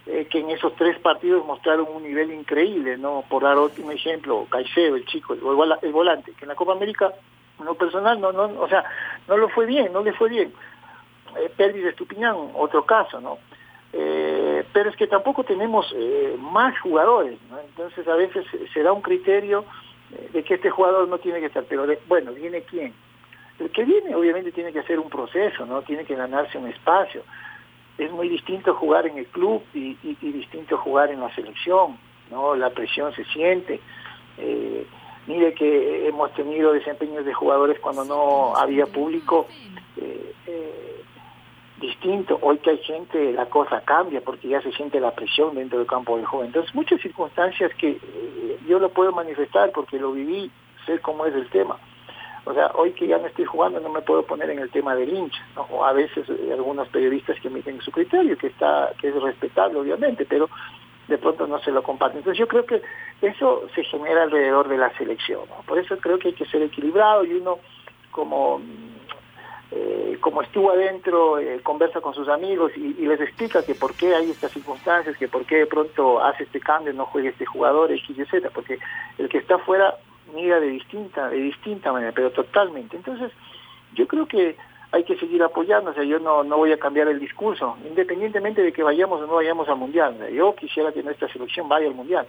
eh, 0.07 0.29
que 0.31 0.39
en 0.39 0.51
esos 0.51 0.77
tres 0.77 0.97
partidos 1.01 1.45
mostraron 1.45 1.89
un 1.93 2.05
nivel 2.05 2.31
increíble, 2.31 2.97
¿no? 2.99 3.25
Por 3.29 3.43
dar 3.43 3.59
un 3.59 3.91
ejemplo, 3.91 4.47
Caicedo, 4.49 4.95
el 4.95 5.05
chico, 5.05 5.35
el, 5.35 5.41
el 5.83 5.93
volante, 5.93 6.35
que 6.35 6.45
en 6.45 6.51
la 6.51 6.55
Copa 6.55 6.75
América, 6.75 7.13
en 7.59 7.65
lo 7.65 7.75
personal, 7.75 8.21
no, 8.21 8.31
no, 8.31 8.61
o 8.61 8.69
sea, 8.69 8.85
no 9.27 9.37
lo 9.37 9.49
fue 9.49 9.67
bien, 9.67 9.93
no 9.93 10.05
le 10.05 10.13
fue 10.13 10.29
bien. 10.29 10.53
Eh, 11.37 11.51
Pérez 11.57 11.83
de 11.83 11.91
Estupiñán, 11.91 12.37
otro 12.55 12.87
caso, 12.87 13.21
¿no? 13.21 13.39
Eh, 14.87 14.91
es 14.91 14.97
que 14.97 15.07
tampoco 15.07 15.45
tenemos 15.45 15.93
eh, 15.97 16.37
más 16.39 16.79
jugadores, 16.81 17.39
¿no? 17.51 17.59
entonces 17.59 18.07
a 18.07 18.15
veces 18.15 18.47
se 18.73 18.83
da 18.83 18.93
un 18.93 19.03
criterio 19.03 19.65
de 20.33 20.43
que 20.43 20.55
este 20.55 20.71
jugador 20.71 21.07
no 21.07 21.19
tiene 21.19 21.39
que 21.41 21.47
estar, 21.47 21.65
pero 21.69 21.87
bueno, 22.09 22.33
¿viene 22.33 22.63
quién? 22.63 22.95
El 23.59 23.71
que 23.71 23.85
viene 23.85 24.15
obviamente 24.15 24.53
tiene 24.53 24.73
que 24.73 24.81
hacer 24.81 24.99
un 24.99 25.11
proceso, 25.11 25.67
¿no? 25.67 25.83
Tiene 25.83 26.05
que 26.05 26.15
ganarse 26.15 26.59
un 26.59 26.69
espacio. 26.69 27.23
Es 27.97 28.11
muy 28.13 28.29
distinto 28.29 28.75
jugar 28.75 29.07
en 29.07 29.19
el 29.19 29.27
club 29.27 29.63
y, 29.75 29.95
distinto 30.21 30.79
jugar 30.79 31.11
en 31.11 31.21
la 31.21 31.35
selección, 31.35 31.99
¿no? 32.31 32.55
La 32.55 32.71
presión 32.71 33.13
se 33.15 33.25
siente. 33.25 33.81
Eh, 34.39 34.87
mire 35.27 35.53
que 35.55 36.07
hemos 36.07 36.33
tenido 36.35 36.73
desempeños 36.73 37.25
de 37.25 37.35
jugadores 37.35 37.81
cuando 37.81 38.05
no 38.05 38.57
había 38.57 38.87
público 38.87 39.49
eh, 39.97 40.33
eh, 40.47 40.98
distinto. 41.81 42.39
Hoy 42.43 42.59
que 42.59 42.71
hay 42.71 42.79
gente, 42.79 43.33
la 43.33 43.47
cosa 43.47 43.81
cambia 43.83 44.21
porque 44.21 44.49
ya 44.49 44.61
se 44.61 44.73
siente 44.73 45.01
la 45.01 45.15
presión 45.15 45.55
dentro 45.55 45.79
del 45.79 45.87
campo 45.87 46.17
del 46.17 46.27
joven. 46.27 46.47
Entonces, 46.47 46.75
muchas 46.75 47.01
circunstancias 47.01 47.73
que 47.79 47.99
yo 48.67 48.79
lo 48.79 48.91
puedo 48.91 49.13
manifestar 49.13 49.73
porque 49.73 49.99
lo 49.99 50.13
viví, 50.13 50.51
sé 50.87 50.99
cómo 51.01 51.27
es 51.27 51.35
el 51.35 51.49
tema. 51.49 51.79
O 52.45 52.55
sea, 52.55 52.71
hoy 52.75 52.93
que 52.93 53.07
ya 53.07 53.19
no 53.19 53.27
estoy 53.27 53.45
jugando 53.45 53.79
no 53.79 53.91
me 53.91 54.01
puedo 54.01 54.23
poner 54.23 54.49
en 54.49 54.59
el 54.59 54.71
tema 54.71 54.95
del 54.95 55.15
hincha, 55.15 55.39
o 55.71 55.85
a 55.85 55.93
veces 55.93 56.27
eh, 56.31 56.51
algunos 56.53 56.89
periodistas 56.89 57.39
que 57.41 57.49
emiten 57.49 57.81
su 57.83 57.91
criterio, 57.91 58.39
que 58.39 58.47
está 58.47 58.93
que 58.99 59.09
es 59.09 59.23
respetable 59.23 59.79
obviamente, 59.79 60.25
pero 60.25 60.49
de 61.09 61.19
pronto 61.19 61.47
no 61.47 61.59
se 61.59 61.71
lo 61.71 61.83
comparten. 61.83 62.19
Entonces 62.19 62.39
yo 62.39 62.49
creo 62.49 62.65
que 62.65 62.81
eso 63.21 63.65
se 63.75 63.85
genera 63.85 64.23
alrededor 64.23 64.67
de 64.69 64.79
la 64.79 64.91
selección, 64.97 65.43
por 65.67 65.79
eso 65.79 65.99
creo 65.99 66.19
que 66.19 66.29
hay 66.29 66.35
que 66.35 66.47
ser 66.47 66.63
equilibrado 66.63 67.25
y 67.25 67.35
uno 67.35 67.59
como 68.11 68.63
eh, 69.71 70.17
como 70.21 70.41
estuvo 70.41 70.71
adentro, 70.71 71.39
eh, 71.39 71.61
conversa 71.63 72.01
con 72.01 72.15
sus 72.15 72.29
amigos 72.29 72.73
y, 72.77 72.95
les 73.07 73.21
explica 73.21 73.63
que 73.63 73.75
por 73.75 73.95
qué 73.95 74.15
hay 74.15 74.31
estas 74.31 74.53
circunstancias, 74.53 75.17
que 75.17 75.29
por 75.29 75.45
qué 75.45 75.57
de 75.57 75.67
pronto 75.67 76.23
hace 76.23 76.45
este 76.45 76.61
cambio, 76.61 76.93
no 76.95 77.05
juegue 77.07 77.29
este 77.29 77.45
jugador, 77.45 77.93
X 77.93 78.19
y 78.19 78.25
Z, 78.25 78.51
porque 78.51 78.79
el 79.19 79.29
que 79.29 79.39
está 79.39 79.57
afuera 79.57 79.95
mira 80.35 80.61
de 80.61 80.69
distinta, 80.69 81.29
de 81.29 81.37
distinta 81.37 81.93
manera, 81.93 82.13
pero 82.13 82.31
totalmente. 82.31 82.97
Entonces, 82.97 83.31
yo 83.95 84.07
creo 84.07 84.27
que 84.27 84.57
hay 84.91 85.05
que 85.05 85.19
seguir 85.19 85.43
apoyando, 85.43 85.91
o 85.91 85.95
sea, 85.95 86.05
yo 86.05 86.19
no, 86.19 86.45
no 86.45 86.57
voy 86.57 86.73
a 86.73 86.79
cambiar 86.79 87.09
el 87.09 87.21
discurso, 87.21 87.77
independientemente 87.87 88.63
de 88.63 88.73
que 88.73 88.83
vayamos 88.83 89.21
o 89.21 89.27
no 89.27 89.35
vayamos 89.35 89.69
al 89.69 89.77
Mundial. 89.77 90.17
Yo 90.33 90.55
quisiera 90.55 90.93
que 90.93 91.03
nuestra 91.03 91.29
selección 91.29 91.69
vaya 91.69 91.89
al 91.89 91.95
Mundial, 91.95 92.27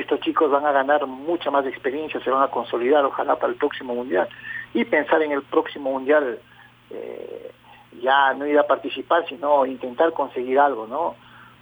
estos 0.00 0.20
chicos 0.20 0.50
van 0.50 0.66
a 0.66 0.72
ganar 0.72 1.06
mucha 1.06 1.50
más 1.50 1.66
experiencia, 1.66 2.20
se 2.20 2.30
van 2.30 2.42
a 2.42 2.48
consolidar, 2.48 3.04
ojalá 3.04 3.36
para 3.36 3.52
el 3.52 3.58
próximo 3.58 3.94
Mundial, 3.94 4.28
y 4.72 4.84
pensar 4.84 5.22
en 5.22 5.32
el 5.32 5.42
próximo 5.42 5.92
Mundial, 5.92 6.38
eh, 6.90 7.50
ya 8.00 8.34
no 8.34 8.46
ir 8.46 8.58
a 8.58 8.66
participar, 8.66 9.26
sino 9.28 9.66
intentar 9.66 10.12
conseguir 10.12 10.58
algo, 10.58 10.86
¿no? 10.86 11.14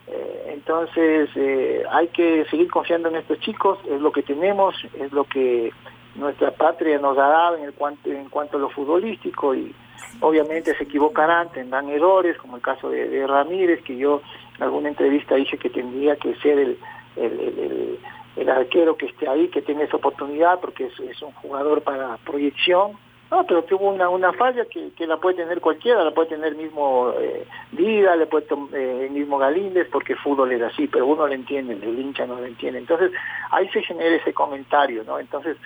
Eh, 0.06 0.52
entonces 0.54 1.30
eh, 1.36 1.84
hay 1.90 2.08
que 2.08 2.44
seguir 2.46 2.68
confiando 2.70 3.08
en 3.08 3.16
estos 3.16 3.38
chicos, 3.40 3.78
es 3.88 4.00
lo 4.00 4.10
que 4.10 4.22
tenemos, 4.22 4.74
es 4.98 5.12
lo 5.12 5.24
que 5.24 5.72
nuestra 6.16 6.50
patria 6.50 6.98
nos 6.98 7.16
ha 7.16 7.28
dado 7.28 7.56
en, 7.56 7.64
el 7.64 7.72
cuanto, 7.72 8.10
en 8.10 8.28
cuanto 8.28 8.56
a 8.56 8.60
lo 8.60 8.68
futbolístico 8.70 9.54
y 9.54 9.74
obviamente 10.20 10.76
se 10.76 10.84
equivocarán, 10.84 11.50
tendrán 11.50 11.88
errores, 11.88 12.36
como 12.38 12.56
el 12.56 12.62
caso 12.62 12.90
de, 12.90 13.26
Ramírez, 13.26 13.82
que 13.82 13.96
yo 13.96 14.22
en 14.56 14.62
alguna 14.62 14.88
entrevista 14.88 15.36
dije 15.36 15.56
que 15.56 15.70
tendría 15.70 16.16
que 16.16 16.34
ser 16.36 16.58
el, 16.58 17.98
arquero 18.48 18.96
que 18.96 19.06
esté 19.06 19.28
ahí, 19.28 19.48
que 19.48 19.62
tenga 19.62 19.84
esa 19.84 19.96
oportunidad, 19.96 20.60
porque 20.60 20.86
es 20.86 21.22
un 21.22 21.32
jugador 21.32 21.82
para 21.82 22.16
proyección, 22.18 22.96
no, 23.32 23.46
pero 23.46 23.62
tuvo 23.64 23.88
una, 23.88 24.10
una 24.10 24.30
falla 24.34 24.66
que, 24.66 25.06
la 25.06 25.16
puede 25.16 25.36
tener 25.36 25.58
cualquiera, 25.62 26.04
la 26.04 26.10
puede 26.10 26.28
tener 26.28 26.54
mismo 26.54 27.14
eh, 27.18 27.46
le 27.72 28.26
puede 28.26 28.46
eh, 28.74 29.08
mismo 29.10 29.38
Galíndez, 29.38 29.88
porque 29.90 30.12
el 30.12 30.18
fútbol 30.18 30.52
es 30.52 30.60
así, 30.60 30.86
pero 30.86 31.06
uno 31.06 31.26
lo 31.26 31.32
entiende, 31.32 31.72
el 31.72 31.98
hincha 31.98 32.26
no 32.26 32.38
lo 32.38 32.44
entiende. 32.44 32.80
Entonces, 32.80 33.10
ahí 33.50 33.66
se 33.70 33.80
genera 33.84 34.16
ese 34.16 34.34
comentario, 34.34 35.02
¿no? 35.04 35.18
Entonces, 35.18 35.56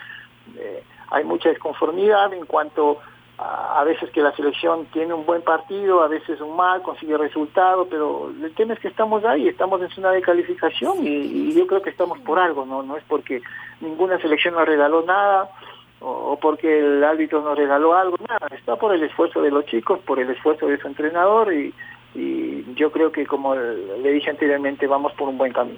eh, 0.57 0.81
hay 1.09 1.25
mucha 1.25 1.49
desconformidad 1.49 2.31
en 2.33 2.45
cuanto 2.45 2.99
a, 3.37 3.83
veces 3.83 4.09
que 4.11 4.21
la 4.21 4.35
selección 4.35 4.85
tiene 4.91 5.13
un 5.13 5.25
buen 5.25 5.43
partido, 5.43 6.01
a 6.01 6.07
veces 6.07 6.41
un 6.41 6.55
mal, 6.55 6.81
consigue 6.81 7.17
resultado, 7.17 7.87
pero 7.89 8.31
el 8.43 8.53
tema 8.55 8.73
es 8.73 8.79
que 8.79 8.87
estamos 8.87 9.23
ahí, 9.25 9.47
estamos 9.47 9.81
en 9.81 9.89
zona 9.89 10.11
de 10.11 10.21
calificación 10.21 11.05
y, 11.05 11.09
y 11.09 11.53
yo 11.53 11.67
creo 11.67 11.81
que 11.81 11.91
estamos 11.91 12.19
por 12.19 12.39
algo, 12.39 12.65
¿no? 12.65 12.81
No 12.81 12.97
es 12.97 13.03
porque 13.07 13.41
ninguna 13.79 14.19
selección 14.19 14.55
nos 14.55 14.65
regaló 14.65 15.03
nada, 15.03 15.49
o, 15.99 16.37
porque 16.41 16.79
el 16.79 17.03
árbitro 17.03 17.41
nos 17.41 17.57
regaló 17.57 17.95
algo, 17.95 18.17
nada, 18.27 18.47
está 18.55 18.75
por 18.75 18.93
el 18.93 19.03
esfuerzo 19.03 19.41
de 19.41 19.51
los 19.51 19.65
chicos, 19.65 19.99
por 20.05 20.19
el 20.19 20.29
esfuerzo 20.29 20.67
de 20.67 20.77
su 20.79 20.87
entrenador 20.87 21.53
y, 21.53 21.73
yo 22.75 22.91
creo 22.91 23.11
que 23.11 23.27
como 23.27 23.53
le 23.53 24.11
dije 24.11 24.31
anteriormente, 24.31 24.87
vamos 24.87 25.13
por 25.13 25.29
un 25.29 25.37
buen 25.37 25.53
camino. 25.53 25.77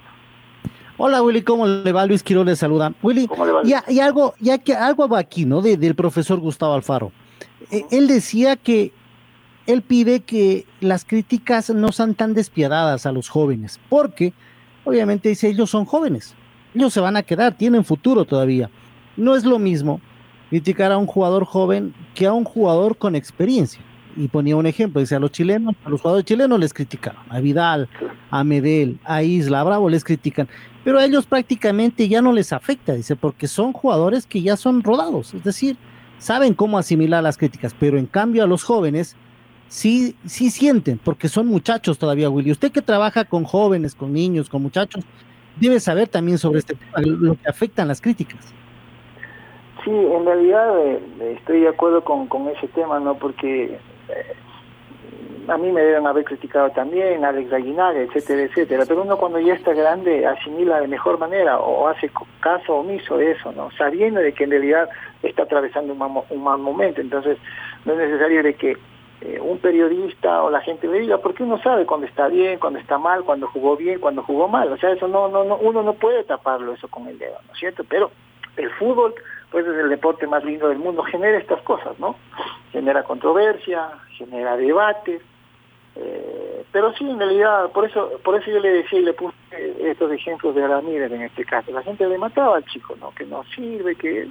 Hola 0.95 1.21
Willy, 1.21 1.41
¿cómo 1.41 1.67
le 1.67 1.91
va? 1.91 2.05
Luis 2.05 2.23
Quiroz 2.23 2.45
le 2.45 2.55
saluda. 2.55 2.93
Willy, 3.03 3.27
y, 3.65 3.99
algo, 3.99 4.35
ya 4.39 4.57
que 4.57 4.73
algo 4.73 5.09
va 5.09 5.19
aquí, 5.19 5.43
¿no? 5.43 5.61
del 5.61 5.95
profesor 5.95 6.39
Gustavo 6.39 6.75
Alfaro. 6.75 7.11
E, 7.71 7.85
él 7.91 8.07
decía 8.07 8.55
que 8.55 8.91
él 9.67 9.81
pide 9.81 10.21
que 10.21 10.65
las 10.81 11.05
críticas 11.05 11.69
no 11.69 11.91
sean 11.91 12.15
tan 12.15 12.33
despiadadas 12.33 13.05
a 13.05 13.11
los 13.11 13.29
jóvenes, 13.29 13.79
porque 13.89 14.33
obviamente 14.83 15.29
dice 15.29 15.49
ellos 15.49 15.69
son 15.69 15.85
jóvenes, 15.85 16.33
ellos 16.73 16.93
se 16.93 16.99
van 16.99 17.15
a 17.15 17.23
quedar, 17.23 17.55
tienen 17.55 17.85
futuro 17.85 18.25
todavía. 18.25 18.69
No 19.15 19.35
es 19.35 19.43
lo 19.43 19.59
mismo 19.59 20.01
criticar 20.49 20.91
a 20.91 20.97
un 20.97 21.05
jugador 21.05 21.45
joven 21.45 21.93
que 22.15 22.25
a 22.25 22.33
un 22.33 22.43
jugador 22.43 22.97
con 22.97 23.15
experiencia. 23.15 23.81
Y 24.17 24.27
ponía 24.27 24.55
un 24.55 24.65
ejemplo, 24.65 24.99
dice 24.99 25.15
a 25.15 25.19
los 25.19 25.31
chilenos, 25.31 25.75
a 25.85 25.89
los 25.89 26.01
jugadores 26.01 26.25
chilenos 26.25 26.59
les 26.59 26.73
criticaron, 26.73 27.21
a 27.29 27.39
Vidal, 27.39 27.87
a 28.31 28.43
Medel, 28.43 28.99
a 29.05 29.21
Isla, 29.21 29.61
a 29.61 29.63
Bravo 29.63 29.87
les 29.87 30.03
critican, 30.03 30.49
pero 30.83 30.97
a 30.97 31.05
ellos 31.05 31.27
prácticamente 31.27 32.09
ya 32.09 32.21
no 32.21 32.33
les 32.33 32.51
afecta, 32.51 32.93
dice, 32.93 33.15
porque 33.15 33.47
son 33.47 33.71
jugadores 33.71 34.25
que 34.25 34.41
ya 34.41 34.57
son 34.57 34.81
rodados, 34.81 35.35
es 35.35 35.43
decir, 35.43 35.77
saben 36.19 36.53
cómo 36.53 36.77
asimilar 36.77 37.23
las 37.23 37.37
críticas, 37.37 37.75
pero 37.77 37.97
en 37.97 38.05
cambio 38.05 38.43
a 38.43 38.47
los 38.47 38.63
jóvenes 38.63 39.15
sí, 39.67 40.15
sí 40.25 40.51
sienten, 40.51 40.99
porque 40.99 41.27
son 41.27 41.47
muchachos 41.47 41.97
todavía, 41.97 42.29
Willy. 42.29 42.51
Usted 42.51 42.71
que 42.71 42.81
trabaja 42.81 43.25
con 43.25 43.45
jóvenes, 43.45 43.95
con 43.95 44.13
niños, 44.13 44.49
con 44.49 44.61
muchachos, 44.61 45.03
debe 45.59 45.79
saber 45.79 46.07
también 46.07 46.37
sobre 46.37 46.59
este 46.59 46.75
tema, 46.75 47.01
lo 47.01 47.35
que 47.35 47.49
afectan 47.49 47.87
las 47.87 48.01
críticas. 48.01 48.53
Sí, 49.83 49.91
en 49.91 50.25
realidad 50.25 50.77
eh, 50.85 51.35
estoy 51.37 51.61
de 51.61 51.69
acuerdo 51.69 52.03
con, 52.03 52.27
con 52.27 52.47
ese 52.49 52.67
tema, 52.67 52.99
¿no? 52.99 53.17
Porque 53.17 53.65
eh, 53.65 53.79
a 55.49 55.57
mí 55.57 55.71
me 55.71 55.81
deben 55.81 56.05
haber 56.07 56.23
criticado 56.23 56.69
también, 56.71 57.25
Alex 57.25 57.51
Aguinaga, 57.51 57.99
etcétera, 57.99 58.43
etcétera. 58.43 58.83
Pero 58.87 59.01
uno 59.01 59.17
cuando 59.17 59.39
ya 59.39 59.53
está 59.53 59.73
grande 59.73 60.25
asimila 60.25 60.79
de 60.79 60.87
mejor 60.87 61.17
manera 61.17 61.59
o 61.59 61.87
hace 61.87 62.11
caso 62.39 62.75
omiso 62.75 63.17
de 63.17 63.31
eso, 63.31 63.51
¿no? 63.51 63.69
Sabiendo 63.71 64.19
de 64.21 64.33
que 64.33 64.43
en 64.43 64.51
realidad 64.51 64.89
está 65.23 65.43
atravesando 65.43 65.93
un 65.93 66.43
mal, 66.43 66.59
momento. 66.59 67.01
Entonces, 67.01 67.37
no 67.85 67.93
es 67.93 67.99
necesario 67.99 68.43
de 68.43 68.53
que 68.53 68.77
eh, 69.21 69.39
un 69.41 69.59
periodista 69.59 70.43
o 70.43 70.49
la 70.49 70.61
gente 70.61 70.87
le 70.87 71.01
diga, 71.01 71.17
porque 71.17 71.43
uno 71.43 71.61
sabe 71.61 71.85
cuando 71.85 72.07
está 72.07 72.27
bien, 72.27 72.59
cuando 72.59 72.79
está 72.79 72.97
mal, 72.97 73.23
cuando 73.23 73.47
jugó 73.47 73.75
bien, 73.75 73.99
cuando 73.99 74.23
jugó 74.23 74.47
mal. 74.47 74.71
O 74.71 74.77
sea, 74.77 74.91
eso 74.91 75.07
no, 75.07 75.27
no, 75.27 75.43
no, 75.43 75.57
uno 75.57 75.83
no 75.83 75.93
puede 75.93 76.23
taparlo 76.23 76.73
eso 76.73 76.87
con 76.87 77.07
el 77.07 77.17
dedo, 77.17 77.37
¿no 77.47 77.53
es 77.53 77.59
cierto? 77.59 77.83
Pero 77.83 78.11
el 78.57 78.69
fútbol 78.71 79.13
pues 79.51 79.65
es 79.65 79.75
el 79.77 79.89
deporte 79.89 80.27
más 80.27 80.43
lindo 80.43 80.69
del 80.69 80.77
mundo, 80.77 81.03
genera 81.03 81.37
estas 81.37 81.61
cosas, 81.63 81.97
¿no? 81.99 82.15
Genera 82.71 83.03
controversia, 83.03 83.89
genera 84.11 84.55
debate, 84.57 85.21
eh, 86.01 86.63
pero 86.71 86.93
sí, 86.93 87.09
en 87.09 87.19
realidad, 87.19 87.71
por 87.71 87.85
eso 87.85 88.19
por 88.23 88.35
eso 88.35 88.51
yo 88.51 88.59
le 88.59 88.69
decía 88.69 88.99
y 88.99 89.03
le 89.03 89.13
puse 89.13 89.35
estos 89.79 90.11
ejemplos 90.11 90.55
de 90.55 90.67
Ramírez 90.67 91.11
en 91.11 91.23
este 91.23 91.43
caso. 91.45 91.71
La 91.71 91.83
gente 91.83 92.07
le 92.07 92.17
mataba 92.17 92.57
al 92.57 92.65
chico, 92.65 92.95
¿no? 92.99 93.11
Que 93.11 93.25
no 93.25 93.43
sirve, 93.55 93.95
que, 93.95 94.27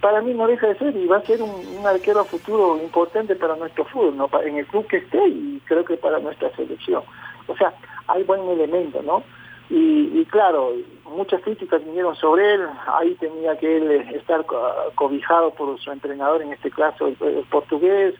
para 0.00 0.20
mí 0.20 0.34
no 0.34 0.46
deja 0.46 0.68
de 0.68 0.78
ser 0.78 0.96
y 0.96 1.06
va 1.06 1.18
a 1.18 1.22
ser 1.22 1.42
un, 1.42 1.50
un, 1.50 1.86
arquero 1.86 2.24
futuro 2.24 2.78
importante 2.82 3.36
para 3.36 3.56
nuestro 3.56 3.84
fútbol, 3.84 4.16
¿no? 4.16 4.30
En 4.42 4.56
el 4.56 4.66
club 4.66 4.86
que 4.86 4.98
esté 4.98 5.28
y 5.28 5.60
creo 5.64 5.84
que 5.84 5.96
para 5.96 6.18
nuestra 6.18 6.50
selección. 6.56 7.02
O 7.46 7.56
sea, 7.56 7.72
hay 8.08 8.22
buen 8.22 8.42
elemento, 8.48 9.02
¿no? 9.02 9.22
Y, 9.70 10.24
claro, 10.26 10.72
muchas 11.04 11.40
críticas 11.42 11.84
vinieron 11.84 12.14
sobre 12.16 12.54
él, 12.54 12.66
ahí 12.86 13.14
tenía 13.14 13.56
que 13.56 13.96
estar 14.14 14.44
cobijado 14.94 15.50
por 15.52 15.78
su 15.80 15.90
entrenador, 15.90 16.42
en 16.42 16.52
este 16.52 16.70
caso 16.70 17.06
el, 17.06 17.16
portugués, 17.50 18.14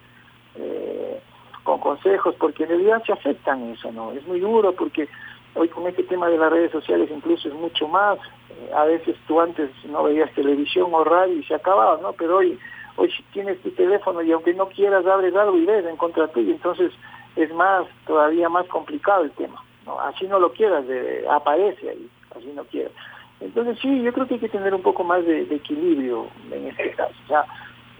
eh, 0.57 1.21
con 1.65 1.81
consejos, 1.81 2.35
porque 2.39 2.63
en 2.63 2.69
realidad 2.71 3.03
se 3.05 3.13
aceptan 3.13 3.71
eso, 3.71 3.91
¿no? 3.91 4.13
Es 4.13 4.25
muy 4.27 4.39
duro 4.39 4.73
porque 4.73 5.09
hoy 5.55 5.69
con 5.69 5.87
este 5.87 6.05
tema 6.05 6.29
de 6.29 6.39
las 6.39 6.53
redes 6.53 6.71
sociales 6.71 7.11
incluso 7.11 7.49
es 7.49 7.55
mucho 7.55 7.89
más, 7.89 8.19
eh, 8.51 8.71
a 8.75 8.85
veces 8.85 9.17
tú 9.27 9.41
antes 9.41 9.71
no 9.87 10.05
veías 10.05 10.33
televisión 10.35 10.91
o 10.93 11.03
radio 11.03 11.35
y 11.35 11.45
se 11.45 11.55
acababa, 11.55 11.99
¿no? 12.01 12.13
Pero 12.13 12.37
hoy, 12.37 12.59
hoy 12.97 13.13
tienes 13.33 13.61
tu 13.63 13.71
teléfono 13.71 14.23
y 14.23 14.31
aunque 14.31 14.55
no 14.55 14.69
quieras 14.69 15.05
abres 15.07 15.35
algo 15.35 15.57
y 15.57 15.65
ves 15.65 15.85
en 15.87 15.97
contra 15.97 16.29
tuyo, 16.29 16.53
entonces 16.53 16.93
es 17.37 17.53
más, 17.55 17.87
todavía 18.07 18.49
más 18.49 18.67
complicado 18.69 19.25
el 19.25 19.33
tema. 19.33 19.61
¿no? 19.87 20.01
así 20.01 20.27
no 20.27 20.39
lo 20.39 20.53
quieras, 20.53 20.85
aparece 21.31 21.91
ahí, 21.91 22.09
así 22.35 22.51
no 22.55 22.65
quieras. 22.65 22.93
Entonces 23.41 23.79
sí, 23.81 24.03
yo 24.03 24.13
creo 24.13 24.27
que 24.27 24.35
hay 24.35 24.41
que 24.41 24.49
tener 24.49 24.75
un 24.75 24.83
poco 24.83 25.05
más 25.05 25.25
de, 25.27 25.43
equilibrio 25.43 26.29
en 26.51 26.69
este 26.69 26.93
caso. 26.93 27.15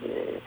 Eh, 0.03 0.39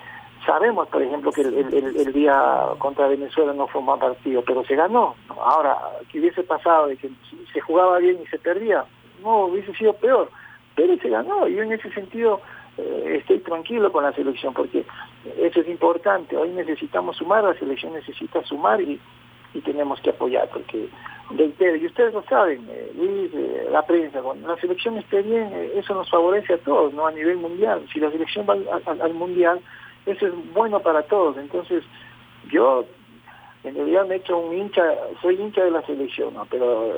sabemos, 0.48 0.88
por 0.88 1.02
ejemplo, 1.02 1.30
que 1.30 1.42
el, 1.42 2.12
día 2.14 2.68
contra 2.78 3.06
Venezuela 3.06 3.52
no 3.52 3.66
fue 3.66 3.80
un 3.80 3.86
mal 3.86 3.98
partido, 3.98 4.42
pero 4.46 4.64
se 4.64 4.76
ganó. 4.76 5.14
Ahora, 5.28 5.76
que 6.10 6.18
hubiese 6.18 6.42
pasado 6.42 6.86
de 6.86 6.96
que 6.96 7.10
se 7.52 7.60
jugaba 7.60 7.98
bien 7.98 8.18
y 8.22 8.26
se 8.28 8.38
perdía, 8.38 8.86
no 9.22 9.44
hubiese 9.44 9.74
sido 9.74 9.92
peor, 9.92 10.30
pero 10.74 10.96
se 10.96 11.10
ganó. 11.10 11.46
Yo 11.48 11.62
en 11.62 11.72
ese 11.72 11.92
sentido 11.92 12.40
eh, 12.78 13.18
estoy 13.20 13.40
tranquilo 13.40 13.92
con 13.92 14.04
la 14.04 14.12
selección 14.14 14.54
porque 14.54 14.86
eso 15.36 15.60
es 15.60 15.68
importante. 15.68 16.34
Hoy 16.34 16.48
necesitamos 16.48 17.18
sumar, 17.18 17.44
la 17.44 17.58
selección 17.58 17.92
necesita 17.92 18.42
sumar 18.44 18.80
y, 18.80 18.98
y 19.52 19.60
tenemos 19.60 20.00
que 20.00 20.10
apoyar 20.10 20.48
porque 20.48 20.88
y 21.30 21.86
ustedes 21.86 22.14
lo 22.14 22.22
saben, 22.22 22.66
eh, 22.70 22.90
Luis, 22.96 23.30
eh, 23.34 23.68
la 23.70 23.82
prensa, 23.82 24.22
cuando 24.22 24.48
la 24.48 24.56
selección 24.56 24.96
esté 24.96 25.20
bien, 25.20 25.52
eso 25.74 25.92
nos 25.92 26.08
favorece 26.08 26.54
a 26.54 26.58
todos, 26.58 26.94
¿no? 26.94 27.06
A 27.06 27.12
nivel 27.12 27.36
mundial. 27.36 27.84
Si 27.92 28.00
la 28.00 28.10
selección 28.10 28.46
va 28.48 28.56
al, 28.86 29.12
mundial, 29.12 29.60
eso 30.06 30.26
es 30.26 30.52
bueno 30.54 30.80
para 30.80 31.02
todos. 31.02 31.36
Entonces, 31.36 31.84
yo 32.50 32.84
en 33.64 33.74
realidad 33.74 34.06
me 34.06 34.14
he 34.14 34.18
hecho 34.18 34.38
un 34.38 34.56
hincha, 34.56 34.82
soy 35.20 35.36
hincha 35.36 35.64
de 35.64 35.70
la 35.70 35.82
selección, 35.82 36.34
¿no? 36.34 36.46
Pero 36.46 36.92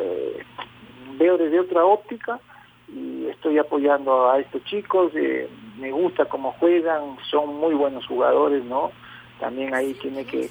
veo 1.19 1.38
desde 1.38 1.61
otra 1.61 1.85
óptica 1.85 2.40
y 2.88 3.26
estoy 3.26 3.59
apoyando 3.59 4.30
a 4.30 4.38
estos 4.38 4.64
chicos, 4.64 5.12
me 5.78 5.90
gusta 5.92 6.25
cómo 6.26 6.52
juegan, 6.52 7.16
son 7.30 7.57
muy 7.57 7.75
buenos 7.75 8.07
jugadores, 8.07 8.64
¿no? 8.64 8.90
También 9.38 9.75
ahí 9.75 9.95
tiene 9.95 10.25
que, 10.25 10.50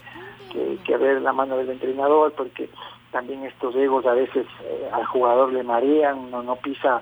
que, 0.51 0.77
que 0.84 0.94
haber 0.94 1.22
la 1.22 1.34
mano 1.34 1.58
del 1.58 1.70
entrenador 1.70 2.34
porque 2.34 2.70
también 3.12 3.44
estos 3.44 3.75
egos 3.75 4.06
a 4.06 4.13
veces 4.13 4.46
eh, 4.63 4.89
al 4.91 5.06
jugador 5.06 5.51
le 5.53 5.63
marean, 5.63 6.29
no, 6.32 6.44
no 6.44 6.56
pisa 6.58 7.01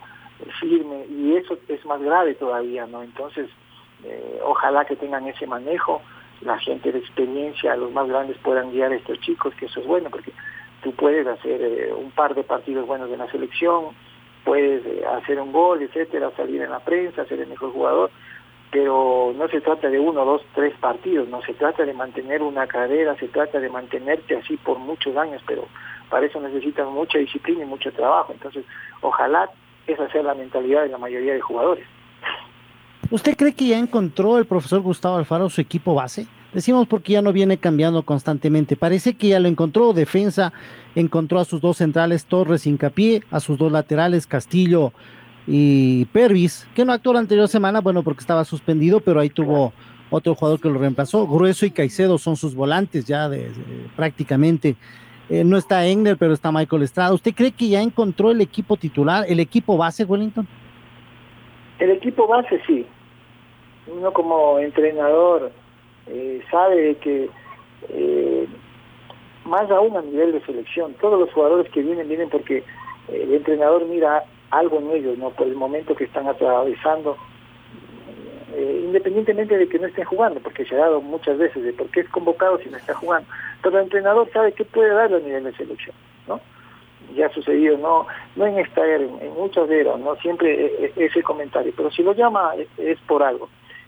firme 0.59 1.05
y 1.09 1.35
eso 1.35 1.57
es 1.67 1.85
más 1.85 2.01
grave 2.01 2.35
todavía, 2.35 2.85
¿no? 2.85 3.03
Entonces, 3.03 3.49
eh, 4.03 4.39
ojalá 4.43 4.85
que 4.85 4.95
tengan 4.95 5.27
ese 5.27 5.47
manejo, 5.47 6.01
la 6.41 6.59
gente 6.59 6.91
de 6.91 6.99
experiencia, 6.99 7.75
los 7.75 7.91
más 7.91 8.07
grandes 8.07 8.37
puedan 8.39 8.71
guiar 8.71 8.91
a 8.91 8.95
estos 8.95 9.19
chicos, 9.21 9.53
que 9.55 9.65
eso 9.65 9.79
es 9.79 9.87
bueno, 9.87 10.09
porque 10.09 10.31
tú 10.83 10.93
puedes 10.93 11.25
hacer 11.25 11.61
eh, 11.61 11.93
un 11.93 12.11
par 12.11 12.35
de 12.35 12.43
partidos 12.43 12.85
buenos 12.85 13.09
de 13.09 13.17
la 13.17 13.29
selección, 13.31 13.95
puedes 14.43 14.83
hacer 15.05 15.39
un 15.39 15.51
gol, 15.51 15.81
etcétera, 15.81 16.31
salir 16.37 16.61
en 16.61 16.71
la 16.71 16.79
prensa, 16.79 17.25
ser 17.25 17.39
el 17.41 17.47
mejor 17.47 17.71
jugador, 17.73 18.11
pero 18.71 19.33
no 19.35 19.47
se 19.47 19.61
trata 19.61 19.89
de 19.89 19.99
uno, 19.99 20.25
dos, 20.25 20.41
tres 20.53 20.73
partidos, 20.79 21.27
no 21.29 21.41
se 21.41 21.53
trata 21.53 21.85
de 21.85 21.93
mantener 21.93 22.41
una 22.41 22.67
carrera, 22.67 23.15
se 23.15 23.27
trata 23.27 23.59
de 23.59 23.69
mantenerte 23.69 24.35
así 24.35 24.57
por 24.57 24.77
muchos 24.77 25.15
años, 25.15 25.41
pero 25.47 25.67
para 26.09 26.25
eso 26.25 26.39
necesitan 26.41 26.91
mucha 26.93 27.17
disciplina 27.17 27.63
y 27.63 27.67
mucho 27.67 27.91
trabajo. 27.91 28.33
Entonces, 28.33 28.65
ojalá 29.01 29.49
esa 29.87 30.09
sea 30.09 30.23
la 30.23 30.33
mentalidad 30.33 30.83
de 30.83 30.89
la 30.89 30.97
mayoría 30.97 31.33
de 31.33 31.41
jugadores. 31.41 31.85
¿Usted 33.09 33.37
cree 33.37 33.53
que 33.53 33.67
ya 33.67 33.79
encontró 33.79 34.37
el 34.37 34.45
profesor 34.45 34.81
Gustavo 34.81 35.15
Alfaro 35.15 35.49
su 35.49 35.61
equipo 35.61 35.93
base? 35.93 36.27
Decimos 36.53 36.87
porque 36.87 37.13
ya 37.13 37.21
no 37.21 37.31
viene 37.31 37.57
cambiando 37.57 38.03
constantemente. 38.03 38.75
Parece 38.75 39.13
que 39.13 39.29
ya 39.29 39.39
lo 39.39 39.47
encontró. 39.47 39.93
Defensa 39.93 40.51
encontró 40.93 41.39
a 41.39 41.45
sus 41.45 41.61
dos 41.61 41.77
centrales, 41.77 42.25
Torres 42.25 42.67
Hincapié, 42.67 43.23
a 43.31 43.39
sus 43.39 43.57
dos 43.57 43.71
laterales, 43.71 44.27
Castillo 44.27 44.91
y 45.45 46.05
Pervis, 46.05 46.67
que 46.75 46.83
no 46.83 46.91
actuó 46.91 47.13
la 47.13 47.19
anterior 47.19 47.47
semana, 47.47 47.79
bueno, 47.79 48.03
porque 48.03 48.19
estaba 48.19 48.43
suspendido, 48.43 48.99
pero 48.99 49.21
ahí 49.21 49.29
tuvo 49.29 49.71
otro 50.09 50.35
jugador 50.35 50.59
que 50.59 50.67
lo 50.67 50.77
reemplazó. 50.77 51.25
Grueso 51.27 51.65
y 51.65 51.71
Caicedo 51.71 52.17
son 52.17 52.35
sus 52.35 52.55
volantes 52.55 53.05
ya 53.05 53.29
de, 53.29 53.51
prácticamente. 53.95 54.75
Eh, 55.29 55.45
no 55.45 55.57
está 55.57 55.85
Engler, 55.85 56.17
pero 56.17 56.33
está 56.33 56.51
Michael 56.51 56.83
Estrada. 56.83 57.13
¿Usted 57.13 57.33
cree 57.33 57.51
que 57.51 57.69
ya 57.69 57.81
encontró 57.81 58.31
el 58.31 58.41
equipo 58.41 58.75
titular, 58.75 59.25
el 59.29 59.39
equipo 59.39 59.77
base, 59.77 60.03
Wellington? 60.03 60.47
El 61.79 61.91
equipo 61.91 62.27
base 62.27 62.59
sí. 62.65 62.85
Uno 63.87 64.11
como 64.11 64.59
entrenador 64.59 65.51
eh, 66.07 66.41
sabe 66.51 66.95
que 66.95 67.29
eh, 67.89 68.47
más 69.45 69.69
aún 69.71 69.95
a 69.95 70.01
nivel 70.01 70.33
de 70.33 70.41
selección, 70.41 70.93
todos 70.95 71.19
los 71.19 71.31
jugadores 71.31 71.71
que 71.71 71.81
vienen 71.81 72.07
vienen 72.07 72.29
porque 72.29 72.63
el 73.07 73.33
entrenador 73.33 73.85
mira 73.85 74.25
algo 74.51 74.79
en 74.79 74.91
ellos, 74.91 75.17
¿no? 75.17 75.29
Por 75.31 75.47
el 75.47 75.55
momento 75.55 75.95
que 75.95 76.05
están 76.05 76.27
atravesando 76.27 77.17
eh, 78.53 78.81
independientemente 78.85 79.57
de 79.57 79.69
que 79.69 79.77
no 79.77 79.87
estén 79.87 80.05
jugando, 80.05 80.39
porque 80.39 80.65
se 80.65 80.75
ha 80.75 80.79
dado 80.79 80.99
muchas 80.99 81.37
veces 81.37 81.63
de 81.63 81.73
por 81.73 81.89
qué 81.89 81.99
es 81.99 82.09
convocado 82.09 82.57
si 82.57 82.69
no 82.69 82.77
está 82.77 82.95
jugando. 82.95 83.29
Pero 83.61 83.77
el 83.77 83.83
entrenador 83.83 84.29
sabe 84.31 84.53
qué 84.53 84.65
puede 84.65 84.89
dar 84.89 85.13
a 85.13 85.19
nivel 85.19 85.43
de 85.43 85.53
selección, 85.53 85.95
¿no? 86.27 86.39
Ya 87.15 87.27
ha 87.27 87.33
sucedido, 87.33 87.77
no 87.77 88.07
no 88.35 88.47
en 88.47 88.57
esta 88.57 88.85
era, 88.85 89.03
en 89.03 89.33
muchas 89.37 89.69
eras, 89.69 89.99
no 89.99 90.15
siempre 90.17 90.91
ese 90.95 91.21
comentario, 91.23 91.71
pero 91.77 91.91
si 91.91 92.01
lo 92.01 92.13
llama 92.13 92.53
es 92.77 92.99
por 93.01 93.21
algo. 93.21 93.47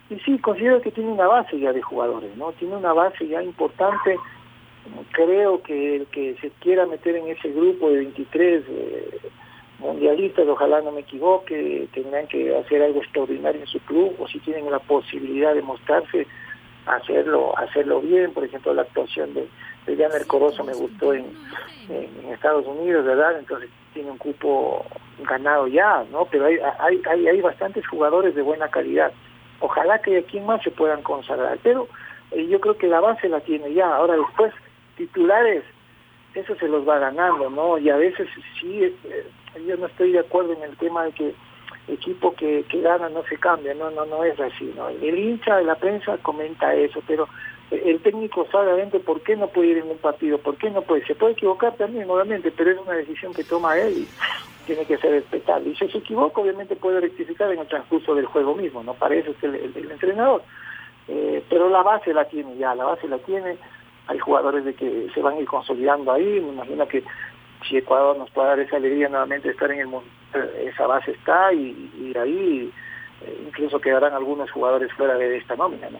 Y 0.09 0.19
sí, 0.19 0.39
considero 0.39 0.81
que 0.81 0.91
tiene 0.91 1.11
una 1.11 1.27
base 1.27 1.59
ya 1.59 1.71
de 1.71 1.81
jugadores, 1.81 2.35
¿no? 2.35 2.51
Tiene 2.53 2.75
una 2.75 2.93
base 2.93 3.27
ya 3.27 3.43
importante. 3.43 4.17
Creo 5.11 5.61
que 5.61 5.97
el 5.97 6.07
que 6.07 6.35
se 6.41 6.49
quiera 6.61 6.87
meter 6.87 7.15
en 7.15 7.27
ese 7.27 7.49
grupo 7.51 7.89
de 7.89 7.97
23 7.97 8.63
mundialistas, 9.79 10.47
ojalá 10.47 10.81
no 10.81 10.91
me 10.91 11.01
equivoque, 11.01 11.87
tendrán 11.93 12.27
que 12.27 12.55
hacer 12.55 12.81
algo 12.81 13.01
extraordinario 13.01 13.61
en 13.61 13.67
su 13.67 13.79
club 13.81 14.15
o 14.19 14.27
si 14.27 14.39
tienen 14.39 14.69
la 14.69 14.79
posibilidad 14.79 15.53
de 15.53 15.61
mostrarse, 15.61 16.27
hacerlo 16.87 17.57
hacerlo 17.57 18.01
bien. 18.01 18.33
Por 18.33 18.43
ejemplo, 18.43 18.73
la 18.73 18.81
actuación 18.81 19.33
de, 19.33 19.47
de 19.85 19.95
Janer 19.95 20.25
Corozo 20.25 20.63
me 20.63 20.73
gustó 20.73 21.13
en, 21.13 21.25
en, 21.89 22.33
Estados 22.33 22.65
Unidos, 22.65 23.05
¿verdad? 23.05 23.37
Entonces 23.37 23.69
tiene 23.93 24.11
un 24.11 24.17
cupo 24.17 24.85
ganado 25.19 25.67
ya, 25.67 26.03
¿no? 26.11 26.25
Pero 26.25 26.45
hay, 26.45 26.57
hay, 26.79 27.01
hay, 27.09 27.27
hay 27.27 27.41
bastantes 27.41 27.85
jugadores 27.87 28.33
de 28.33 28.41
buena 28.41 28.69
calidad. 28.69 29.11
Ojalá 29.61 29.99
que 29.99 30.17
aquí 30.17 30.39
más 30.39 30.61
se 30.63 30.71
puedan 30.71 31.01
consagrar, 31.01 31.57
pero 31.63 31.87
eh, 32.31 32.47
yo 32.47 32.59
creo 32.59 32.77
que 32.77 32.87
la 32.87 32.99
base 32.99 33.29
la 33.29 33.39
tiene 33.41 33.73
ya. 33.73 33.95
Ahora 33.95 34.15
después, 34.15 34.53
titulares, 34.97 35.63
eso 36.33 36.55
se 36.55 36.67
los 36.67 36.87
va 36.87 36.99
ganando, 36.99 37.49
¿no? 37.49 37.77
Y 37.77 37.89
a 37.89 37.97
veces 37.97 38.27
sí, 38.59 38.83
eh, 38.83 39.25
yo 39.67 39.77
no 39.77 39.87
estoy 39.87 40.11
de 40.11 40.19
acuerdo 40.19 40.53
en 40.53 40.63
el 40.63 40.77
tema 40.77 41.05
de 41.05 41.11
que 41.11 41.35
equipo 41.87 42.33
que, 42.35 42.63
que 42.69 42.81
gana 42.81 43.09
no 43.09 43.23
se 43.23 43.37
cambia, 43.37 43.73
no, 43.73 43.89
no, 43.89 44.05
no 44.05 44.23
es 44.23 44.39
así, 44.39 44.71
¿no? 44.75 44.89
El 44.89 45.17
hincha 45.17 45.57
de 45.57 45.63
la 45.63 45.75
prensa 45.75 46.17
comenta 46.19 46.73
eso, 46.75 47.01
pero 47.07 47.27
el 47.71 47.99
técnico 48.01 48.47
sabe 48.51 48.71
adentro 48.71 48.99
por 48.99 49.21
qué 49.21 49.35
no 49.35 49.47
puede 49.47 49.69
ir 49.69 49.77
en 49.79 49.89
un 49.89 49.97
partido, 49.97 50.37
por 50.37 50.55
qué 50.57 50.69
no 50.69 50.81
puede, 50.81 51.05
se 51.05 51.15
puede 51.15 51.33
equivocar 51.33 51.75
también, 51.75 52.09
obviamente, 52.09 52.51
pero 52.51 52.71
es 52.71 52.77
una 52.77 52.93
decisión 52.93 53.33
que 53.33 53.43
toma 53.43 53.77
él 53.77 54.07
tiene 54.69 54.85
que 54.85 54.97
ser 54.97 55.11
respetable. 55.11 55.71
Y 55.71 55.75
si 55.75 55.89
se 55.89 55.97
equivoca, 55.97 56.41
obviamente 56.41 56.75
puede 56.75 57.01
rectificar 57.01 57.51
en 57.51 57.59
el 57.59 57.67
transcurso 57.67 58.13
del 58.13 58.27
juego 58.27 58.53
mismo, 58.53 58.83
¿no? 58.83 58.93
Para 58.93 59.15
eso 59.15 59.31
es 59.31 59.43
el, 59.43 59.91
entrenador. 59.91 60.43
Eh, 61.07 61.43
pero 61.49 61.69
la 61.69 61.81
base 61.81 62.13
la 62.13 62.25
tiene 62.25 62.55
ya, 62.55 62.75
la 62.75 62.85
base 62.85 63.07
la 63.07 63.17
tiene, 63.17 63.57
hay 64.05 64.19
jugadores 64.19 64.63
de 64.65 64.75
que 64.75 65.07
se 65.11 65.21
van 65.23 65.37
a 65.37 65.39
ir 65.39 65.47
consolidando 65.47 66.11
ahí, 66.11 66.39
me 66.39 66.49
imagino 66.49 66.87
que 66.87 67.03
si 67.67 67.77
Ecuador 67.77 68.15
nos 68.15 68.29
puede 68.29 68.49
dar 68.49 68.59
esa 68.59 68.75
alegría 68.75 69.09
nuevamente 69.09 69.47
de 69.47 69.53
estar 69.55 69.71
en 69.71 69.79
el 69.79 69.87
mundo, 69.87 70.07
eh, 70.35 70.69
esa 70.71 70.85
base 70.85 71.11
está 71.11 71.51
y, 71.51 72.13
ahí 72.15 72.71
eh, 73.21 73.43
incluso 73.47 73.81
quedarán 73.81 74.13
algunos 74.13 74.51
jugadores 74.51 74.93
fuera 74.93 75.15
de 75.15 75.37
esta 75.37 75.55
nómina, 75.55 75.89
¿no? 75.89 75.99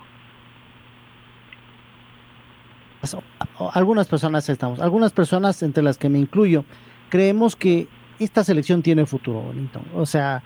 Algunas 3.74 4.08
personas 4.08 4.48
estamos, 4.48 4.80
algunas 4.80 5.12
personas 5.12 5.64
entre 5.64 5.82
las 5.82 5.98
que 5.98 6.10
me 6.10 6.20
incluyo, 6.20 6.66
creemos 7.10 7.56
que 7.56 7.88
esta 8.20 8.44
selección 8.44 8.82
tiene 8.82 9.06
futuro, 9.06 9.42
bonito. 9.42 9.82
O 9.96 10.06
sea, 10.06 10.44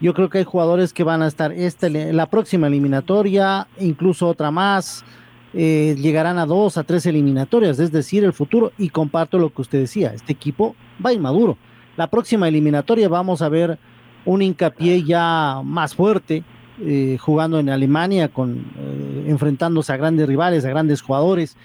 yo 0.00 0.12
creo 0.14 0.28
que 0.28 0.38
hay 0.38 0.44
jugadores 0.44 0.92
que 0.92 1.04
van 1.04 1.22
a 1.22 1.26
estar 1.26 1.52
esta, 1.52 1.88
la 1.88 2.26
próxima 2.26 2.66
eliminatoria, 2.66 3.68
incluso 3.80 4.28
otra 4.28 4.50
más 4.50 5.04
eh, 5.52 5.96
llegarán 5.98 6.38
a 6.38 6.46
dos, 6.46 6.76
a 6.76 6.84
tres 6.84 7.06
eliminatorias, 7.06 7.78
es 7.78 7.92
decir, 7.92 8.24
el 8.24 8.32
futuro, 8.32 8.72
y 8.76 8.88
comparto 8.88 9.38
lo 9.38 9.50
que 9.52 9.62
usted 9.62 9.80
decía, 9.80 10.12
este 10.12 10.32
equipo 10.32 10.74
va 11.04 11.12
inmaduro. 11.12 11.56
La 11.96 12.08
próxima 12.08 12.48
eliminatoria 12.48 13.08
vamos 13.08 13.40
a 13.40 13.48
ver 13.48 13.78
un 14.24 14.42
hincapié 14.42 15.04
ya 15.04 15.60
más 15.64 15.94
fuerte, 15.94 16.42
eh, 16.80 17.18
jugando 17.20 17.60
en 17.60 17.68
Alemania, 17.68 18.28
con, 18.28 18.66
eh, 18.76 19.26
enfrentándose 19.28 19.92
a 19.92 19.96
grandes 19.96 20.26
rivales, 20.26 20.64
a 20.64 20.70
grandes 20.70 21.02
jugadores. 21.02 21.56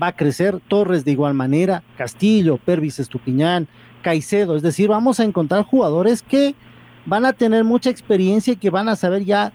Va 0.00 0.08
a 0.08 0.16
crecer 0.16 0.60
Torres 0.68 1.06
de 1.06 1.12
igual 1.12 1.32
manera, 1.32 1.82
Castillo, 1.96 2.58
Pervis 2.58 3.00
Estupiñán, 3.00 3.66
Caicedo, 3.98 4.56
es 4.56 4.62
decir, 4.62 4.88
vamos 4.88 5.20
a 5.20 5.24
encontrar 5.24 5.64
jugadores 5.64 6.22
que 6.22 6.54
van 7.06 7.24
a 7.24 7.32
tener 7.32 7.64
mucha 7.64 7.90
experiencia 7.90 8.52
y 8.52 8.56
que 8.56 8.70
van 8.70 8.88
a 8.88 8.96
saber 8.96 9.24
ya 9.24 9.52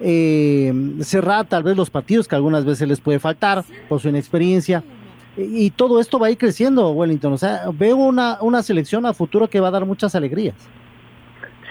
eh, 0.00 0.72
cerrar 1.00 1.46
tal 1.46 1.62
vez 1.62 1.76
los 1.76 1.90
partidos 1.90 2.26
que 2.26 2.34
algunas 2.34 2.64
veces 2.64 2.88
les 2.88 3.00
puede 3.00 3.18
faltar 3.18 3.64
por 3.88 4.00
su 4.00 4.08
inexperiencia. 4.08 4.82
Y, 5.36 5.70
todo 5.70 6.00
esto 6.00 6.18
va 6.20 6.28
a 6.28 6.30
ir 6.30 6.38
creciendo, 6.38 6.90
Wellington. 6.92 7.32
O 7.32 7.38
sea, 7.38 7.62
veo 7.72 7.96
una, 7.96 8.38
una 8.40 8.62
selección 8.62 9.04
a 9.04 9.12
futuro 9.12 9.48
que 9.48 9.58
va 9.58 9.68
a 9.68 9.72
dar 9.72 9.84
muchas 9.84 10.14
alegrías. 10.14 10.54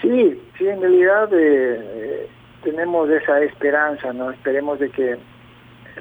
Sí, 0.02 0.38
sí, 0.58 0.68
en 0.68 0.82
realidad 0.82 1.30
eh, 1.32 2.28
tenemos 2.62 3.08
esa 3.08 3.40
esperanza, 3.40 4.12
¿no? 4.12 4.30
Esperemos 4.30 4.78
de 4.78 4.90
que 4.90 5.16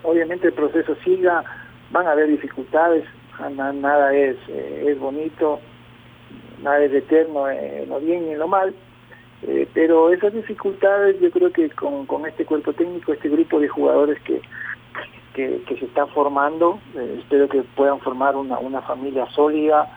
obviamente 0.04 0.48
el 0.48 0.54
proceso 0.54 0.96
siga, 1.06 1.44
van 1.92 2.08
a 2.08 2.12
haber 2.12 2.28
dificultades, 2.28 3.06
nada 3.50 4.14
es, 4.14 4.36
eh, 4.50 4.86
es 4.90 5.00
bonito, 5.00 5.60
nada 6.64 6.84
es 6.84 6.94
eterno 6.94 7.50
en 7.50 7.90
lo 7.90 8.00
bien 8.00 8.28
y 8.28 8.32
en 8.32 8.40
lo 8.40 8.48
mal, 8.48 8.74
eh, 9.46 9.68
pero 9.74 10.12
esas 10.12 10.34
dificultades 10.34 11.20
yo 11.20 11.30
creo 11.30 11.52
que 11.52 11.70
con, 11.72 12.06
con, 12.06 12.26
este 12.26 12.46
cuerpo 12.46 12.74
técnico, 12.74 13.12
este 13.12 13.30
grupo 13.30 13.60
de 13.60 13.68
jugadores 13.68 14.18
que, 14.22 14.42
que, 15.34 15.62
se 15.78 15.86
está 15.86 16.08
formando, 16.08 16.80
eh, 16.96 17.18
espero 17.20 17.50
que 17.50 17.62
puedan 17.76 18.00
formar 18.00 18.36
una, 18.36 18.58
una 18.60 18.82
familia 18.82 19.26
sólida, 19.32 19.92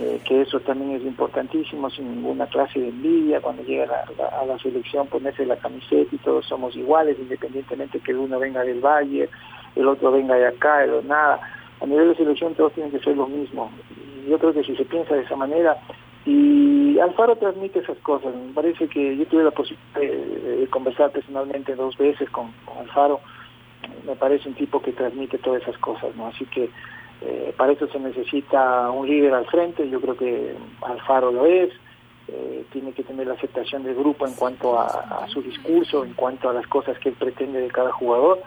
eh, 0.00 0.20
que 0.24 0.42
eso 0.42 0.60
también 0.60 0.92
es 0.92 1.02
importantísimo, 1.02 1.90
sin 1.90 2.14
ninguna 2.14 2.46
clase 2.46 2.78
de 2.78 2.88
envidia, 2.88 3.40
cuando 3.40 3.62
llega 3.64 4.04
a 4.40 4.46
la 4.46 4.58
selección 4.58 5.08
ponerse 5.08 5.44
la 5.44 5.56
camiseta 5.56 6.14
y 6.14 6.18
todos 6.18 6.46
somos 6.46 6.76
iguales, 6.76 7.18
independientemente 7.18 7.98
que 7.98 8.14
uno 8.14 8.38
venga 8.38 8.62
del 8.62 8.80
Valle, 8.80 9.28
el 9.74 9.86
otro 9.88 10.12
venga 10.12 10.36
de 10.36 10.46
acá, 10.46 10.84
el 10.84 11.06
nada. 11.06 11.40
A 11.80 11.86
nivel 11.86 12.08
de 12.08 12.16
selección 12.16 12.54
todos 12.54 12.72
tienen 12.72 12.92
que 12.92 13.00
ser 13.00 13.16
lo 13.16 13.26
mismo. 13.26 13.70
Yo 14.28 14.38
creo 14.38 14.52
que 14.52 14.64
si 14.64 14.76
se 14.76 14.84
piensa 14.84 15.14
de 15.14 15.22
esa 15.22 15.36
manera, 15.36 15.76
y 16.24 16.98
Alfaro 16.98 17.36
transmite 17.36 17.78
esas 17.78 17.98
cosas, 17.98 18.34
me 18.34 18.52
parece 18.52 18.88
que 18.88 19.16
yo 19.16 19.26
tuve 19.26 19.44
la 19.44 19.50
posibilidad 19.50 20.00
de, 20.00 20.66
conversar 20.70 21.10
personalmente 21.10 21.74
dos 21.74 21.96
veces 21.96 22.28
con, 22.30 22.52
con 22.66 22.78
Alfaro, 22.78 23.20
me 24.06 24.14
parece 24.16 24.48
un 24.48 24.54
tipo 24.54 24.82
que 24.82 24.92
transmite 24.92 25.38
todas 25.38 25.62
esas 25.62 25.78
cosas, 25.78 26.14
¿no? 26.16 26.26
Así 26.26 26.44
que 26.46 26.68
eh, 27.20 27.54
para 27.56 27.72
eso 27.72 27.88
se 27.88 27.98
necesita 27.98 28.90
un 28.90 29.08
líder 29.08 29.34
al 29.34 29.46
frente, 29.46 29.88
yo 29.88 30.00
creo 30.00 30.16
que 30.16 30.54
Alfaro 30.82 31.32
lo 31.32 31.46
es, 31.46 31.70
eh, 32.28 32.64
tiene 32.72 32.92
que 32.92 33.02
tener 33.02 33.26
la 33.26 33.34
aceptación 33.34 33.82
del 33.82 33.94
grupo 33.94 34.26
en 34.26 34.34
cuanto 34.34 34.78
a, 34.78 35.26
su 35.28 35.40
discurso, 35.40 36.04
en 36.04 36.12
cuanto 36.12 36.50
a 36.50 36.52
las 36.52 36.66
cosas 36.66 36.98
que 36.98 37.08
él 37.08 37.16
pretende 37.18 37.60
de 37.60 37.68
cada 37.68 37.90
jugador, 37.92 38.42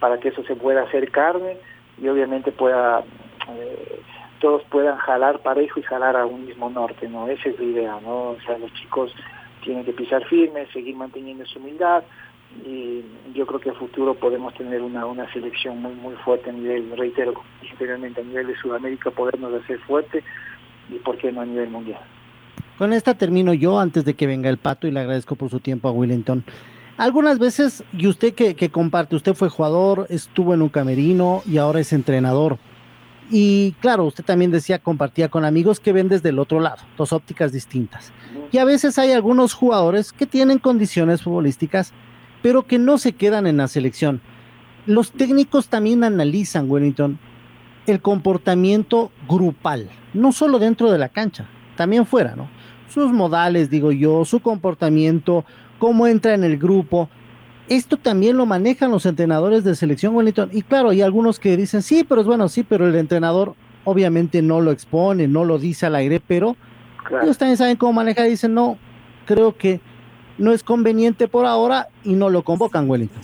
para 0.00 0.18
que 0.18 0.28
eso 0.28 0.42
se 0.44 0.56
pueda 0.56 0.82
hacer 0.82 1.10
carne 1.10 1.58
y 2.00 2.08
obviamente 2.08 2.50
pueda 2.50 3.04
eh, 3.50 4.00
todos 4.46 4.62
puedan 4.70 4.96
jalar 4.98 5.40
parejo 5.40 5.80
y 5.80 5.82
jalar 5.82 6.14
a 6.14 6.24
un 6.24 6.46
mismo 6.46 6.70
norte, 6.70 7.08
¿no? 7.08 7.26
Esa 7.26 7.48
es 7.48 7.58
la 7.58 7.64
idea, 7.64 7.98
¿no? 8.00 8.30
O 8.30 8.36
sea, 8.46 8.56
los 8.58 8.72
chicos 8.74 9.12
tienen 9.64 9.84
que 9.84 9.92
pisar 9.92 10.24
firme, 10.26 10.68
seguir 10.72 10.94
manteniendo 10.94 11.44
su 11.46 11.58
humildad, 11.58 12.04
y 12.64 13.02
yo 13.34 13.44
creo 13.44 13.58
que 13.58 13.70
a 13.70 13.74
futuro 13.74 14.14
podemos 14.14 14.54
tener 14.54 14.82
una, 14.82 15.04
una 15.04 15.28
selección 15.32 15.82
muy 15.82 15.94
muy 15.94 16.14
fuerte 16.24 16.50
a 16.50 16.52
nivel, 16.52 16.96
reitero, 16.96 17.34
anteriormente 17.72 18.20
a 18.20 18.24
nivel 18.24 18.46
de 18.46 18.56
Sudamérica, 18.58 19.10
podernos 19.10 19.52
hacer 19.52 19.80
fuerte 19.80 20.22
y 20.90 20.94
por 21.00 21.18
qué 21.18 21.32
no 21.32 21.40
a 21.40 21.44
nivel 21.44 21.70
mundial. 21.70 21.98
Con 22.78 22.92
esta 22.92 23.14
termino 23.14 23.52
yo 23.52 23.80
antes 23.80 24.04
de 24.04 24.14
que 24.14 24.28
venga 24.28 24.48
el 24.48 24.58
pato 24.58 24.86
y 24.86 24.92
le 24.92 25.00
agradezco 25.00 25.34
por 25.34 25.50
su 25.50 25.58
tiempo 25.58 25.88
a 25.88 25.90
Willington. 25.90 26.44
Algunas 26.98 27.40
veces, 27.40 27.82
y 27.92 28.06
usted 28.06 28.32
que, 28.32 28.54
que 28.54 28.70
comparte, 28.70 29.16
usted 29.16 29.34
fue 29.34 29.48
jugador, 29.48 30.06
estuvo 30.08 30.54
en 30.54 30.62
un 30.62 30.68
camerino 30.68 31.42
y 31.46 31.58
ahora 31.58 31.80
es 31.80 31.92
entrenador. 31.92 32.58
Y 33.30 33.72
claro, 33.80 34.04
usted 34.04 34.24
también 34.24 34.50
decía, 34.50 34.78
compartía 34.78 35.28
con 35.28 35.44
amigos 35.44 35.80
que 35.80 35.92
ven 35.92 36.08
desde 36.08 36.28
el 36.28 36.38
otro 36.38 36.60
lado, 36.60 36.82
dos 36.96 37.12
ópticas 37.12 37.52
distintas. 37.52 38.12
Y 38.52 38.58
a 38.58 38.64
veces 38.64 38.98
hay 38.98 39.12
algunos 39.12 39.54
jugadores 39.54 40.12
que 40.12 40.26
tienen 40.26 40.58
condiciones 40.58 41.22
futbolísticas 41.22 41.92
pero 42.46 42.62
que 42.64 42.78
no 42.78 42.96
se 42.96 43.12
quedan 43.12 43.48
en 43.48 43.56
la 43.56 43.66
selección. 43.66 44.20
Los 44.86 45.10
técnicos 45.10 45.66
también 45.66 46.04
analizan, 46.04 46.70
Wellington, 46.70 47.18
el 47.88 48.00
comportamiento 48.00 49.10
grupal, 49.28 49.90
no 50.14 50.30
solo 50.30 50.60
dentro 50.60 50.92
de 50.92 50.98
la 50.98 51.08
cancha, 51.08 51.48
también 51.76 52.06
fuera, 52.06 52.36
¿no? 52.36 52.48
Sus 52.88 53.12
modales, 53.12 53.68
digo 53.68 53.90
yo, 53.90 54.24
su 54.24 54.38
comportamiento, 54.38 55.44
cómo 55.80 56.06
entra 56.06 56.34
en 56.34 56.44
el 56.44 56.56
grupo. 56.56 57.10
Esto 57.68 57.96
también 57.96 58.36
lo 58.36 58.46
manejan 58.46 58.90
los 58.90 59.06
entrenadores 59.06 59.64
de 59.64 59.74
selección 59.74 60.14
Wellington. 60.14 60.50
Y 60.52 60.62
claro, 60.62 60.90
hay 60.90 61.02
algunos 61.02 61.40
que 61.40 61.56
dicen, 61.56 61.82
sí, 61.82 62.04
pero 62.04 62.20
es 62.20 62.26
bueno, 62.26 62.48
sí, 62.48 62.62
pero 62.62 62.86
el 62.86 62.94
entrenador 62.94 63.54
obviamente 63.84 64.42
no 64.42 64.60
lo 64.60 64.70
expone, 64.70 65.28
no 65.28 65.44
lo 65.44 65.58
dice 65.58 65.86
al 65.86 65.94
aire, 65.96 66.20
pero 66.20 66.56
ellos 67.22 67.38
también 67.38 67.56
saben 67.56 67.76
cómo 67.76 67.92
manejar 67.92 68.26
y 68.26 68.30
dicen, 68.30 68.54
no, 68.54 68.78
creo 69.26 69.56
que 69.56 69.80
no 70.38 70.52
es 70.52 70.62
conveniente 70.62 71.28
por 71.28 71.46
ahora 71.46 71.88
y 72.04 72.14
no 72.14 72.28
lo 72.28 72.42
convocan, 72.42 72.88
Wellington. 72.88 73.22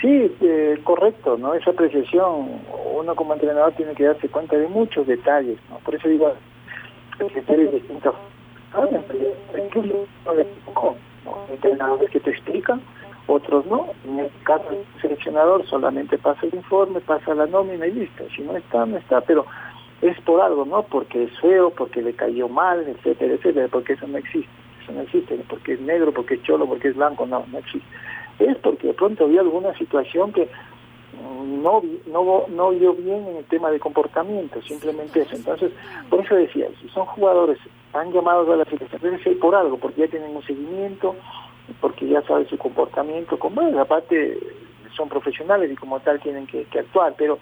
Sí, 0.00 0.32
eh, 0.40 0.78
correcto, 0.84 1.36
¿no? 1.38 1.54
Esa 1.54 1.70
apreciación, 1.70 2.60
uno 2.94 3.16
como 3.16 3.34
entrenador 3.34 3.72
tiene 3.72 3.94
que 3.94 4.04
darse 4.04 4.28
cuenta 4.28 4.56
de 4.56 4.68
muchos 4.68 5.06
detalles, 5.06 5.58
¿no? 5.68 5.78
Por 5.78 5.94
eso 5.96 6.08
digo, 6.08 6.32
detalles 7.34 7.72
distintos. 7.72 8.14
Incluso 9.58 10.06
entrenadores 11.50 12.10
que 12.10 12.20
te 12.20 12.30
explican, 12.30 12.80
otros 13.28 13.64
no. 13.66 13.86
En 14.04 14.18
este 14.18 14.44
caso, 14.44 14.64
el 14.70 15.00
seleccionador 15.00 15.64
solamente 15.66 16.18
pasa 16.18 16.46
el 16.46 16.54
informe, 16.56 17.00
pasa 17.00 17.34
la 17.34 17.46
nómina 17.46 17.86
y 17.86 17.92
listo. 17.92 18.24
Si 18.34 18.42
no 18.42 18.56
está, 18.56 18.84
no 18.84 18.96
está, 18.96 19.20
pero 19.20 19.46
es 20.02 20.20
por 20.22 20.40
algo, 20.40 20.64
¿no? 20.64 20.82
Porque 20.82 21.24
es 21.24 21.40
feo, 21.40 21.70
porque 21.70 22.02
le 22.02 22.14
cayó 22.14 22.48
mal, 22.48 22.86
etcétera, 22.88 23.34
etcétera, 23.34 23.68
porque 23.70 23.92
eso 23.92 24.06
no 24.08 24.18
existe 24.18 24.50
no 24.92 25.02
existe, 25.02 25.38
porque 25.48 25.74
es 25.74 25.80
negro, 25.80 26.12
porque 26.12 26.34
es 26.34 26.42
cholo, 26.42 26.66
porque 26.66 26.88
es 26.88 26.96
blanco, 26.96 27.26
no, 27.26 27.44
no 27.50 27.58
existe. 27.58 27.88
Es 28.38 28.56
porque 28.58 28.88
de 28.88 28.94
pronto 28.94 29.24
había 29.24 29.40
alguna 29.40 29.76
situación 29.76 30.32
que 30.32 30.48
mm, 31.22 31.62
no, 31.62 31.82
no, 32.06 32.44
no 32.48 32.70
vio 32.70 32.94
bien 32.94 33.26
en 33.26 33.36
el 33.36 33.44
tema 33.46 33.70
de 33.70 33.80
comportamiento, 33.80 34.60
simplemente 34.62 35.22
eso. 35.22 35.36
Entonces, 35.36 35.72
por 36.08 36.24
eso 36.24 36.34
decía, 36.34 36.68
si 36.80 36.88
son 36.90 37.06
jugadores 37.06 37.58
han 37.94 38.12
llamado 38.12 38.52
a 38.52 38.56
la 38.56 38.64
selección, 38.66 39.00
debe 39.02 39.22
ser 39.22 39.38
por 39.38 39.54
algo, 39.54 39.78
porque 39.78 40.02
ya 40.02 40.08
tienen 40.08 40.36
un 40.36 40.42
seguimiento, 40.42 41.16
porque 41.80 42.06
ya 42.06 42.22
sabe 42.22 42.46
su 42.46 42.58
comportamiento, 42.58 43.38
como 43.38 43.62
bueno, 43.62 43.80
aparte 43.80 44.38
son 44.96 45.08
profesionales 45.08 45.70
y 45.70 45.76
como 45.76 46.00
tal 46.00 46.20
tienen 46.20 46.46
que, 46.46 46.66
actuar, 46.78 47.14
pero 47.16 47.38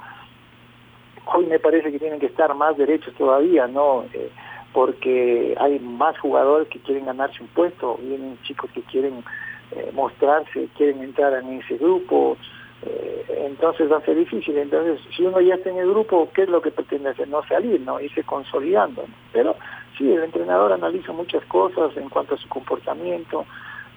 hoy 1.35 1.47
me 1.47 1.59
parece 1.59 1.91
que 1.91 1.99
tienen 1.99 2.21
que 2.21 2.27
estar 2.27 2.55
más 2.55 2.77
derechos 2.77 3.15
todavía, 3.15 3.67
¿no? 3.67 4.05
Eh, 4.13 4.31
porque 4.73 5.57
hay 5.59 5.79
más 5.79 6.19
jugadores 6.19 6.69
que 6.69 6.79
quieren 6.81 7.07
ganarse 7.07 7.43
un 7.43 7.49
puesto, 7.49 7.99
vienen 8.03 8.39
chicos 8.43 8.71
que 8.73 8.83
quieren 8.83 9.25
eh, 9.73 9.91
mostrarse, 9.95 10.69
quieren 10.77 11.03
entrar 11.03 11.33
en 11.33 11.61
ese 11.61 11.79
grupo, 11.79 12.37
eh, 12.83 13.25
entonces 13.47 13.91
va 13.91 13.99
a 13.99 14.05
ser 14.05 14.17
difícil. 14.17 14.57
Entonces, 14.59 15.01
si 15.17 15.25
uno 15.25 15.41
ya 15.41 15.55
está 15.55 15.71
en 15.71 15.79
el 15.79 15.89
grupo, 15.89 16.29
¿qué 16.35 16.43
es 16.43 16.49
lo 16.49 16.61
que 16.61 16.71
pretende 16.71 17.09
hacer? 17.09 17.29
No 17.29 17.43
salir, 17.47 17.81
¿no? 17.81 18.01
Irse 18.01 18.23
consolidando. 18.23 19.05
Pero 19.33 19.57
sí, 19.97 20.13
el 20.13 20.23
entrenador 20.23 20.73
analiza 20.73 21.13
muchas 21.13 21.45
cosas 21.47 21.97
en 21.97 22.09
cuanto 22.09 22.35
a 22.35 22.39
su 22.39 22.49
comportamiento, 22.49 23.47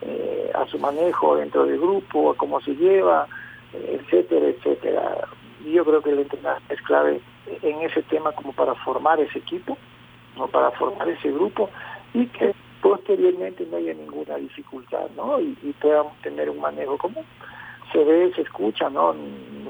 eh, 0.02 0.52
a 0.54 0.66
su 0.68 0.80
manejo 0.80 1.36
dentro 1.36 1.66
del 1.66 1.80
grupo, 1.80 2.32
a 2.32 2.36
cómo 2.36 2.62
se 2.62 2.76
lleva, 2.76 3.28
etcétera, 3.74 4.48
etcétera. 4.48 5.28
Yo 5.66 5.84
creo 5.86 6.02
que 6.02 6.12
el 6.12 6.20
entrenador 6.20 6.62
es 6.70 6.82
clave 6.84 7.22
en 7.62 7.82
ese 7.82 8.02
tema 8.04 8.32
como 8.32 8.54
para 8.54 8.76
formar 8.76 9.20
ese 9.20 9.40
equipo 9.40 9.78
para 10.48 10.72
formar 10.72 11.10
ese 11.10 11.32
grupo 11.32 11.70
y 12.14 12.26
que 12.28 12.54
posteriormente 12.82 13.68
no 13.70 13.78
haya 13.78 13.94
ninguna 13.94 14.36
dificultad, 14.38 15.10
¿no? 15.16 15.40
Y, 15.40 15.58
y 15.64 15.74
podamos 15.74 16.16
tener 16.22 16.50
un 16.50 16.60
manejo 16.60 16.98
común. 16.98 17.26
Se 17.92 18.04
ve, 18.04 18.32
se 18.36 18.42
escucha, 18.42 18.90
¿no? 18.90 19.16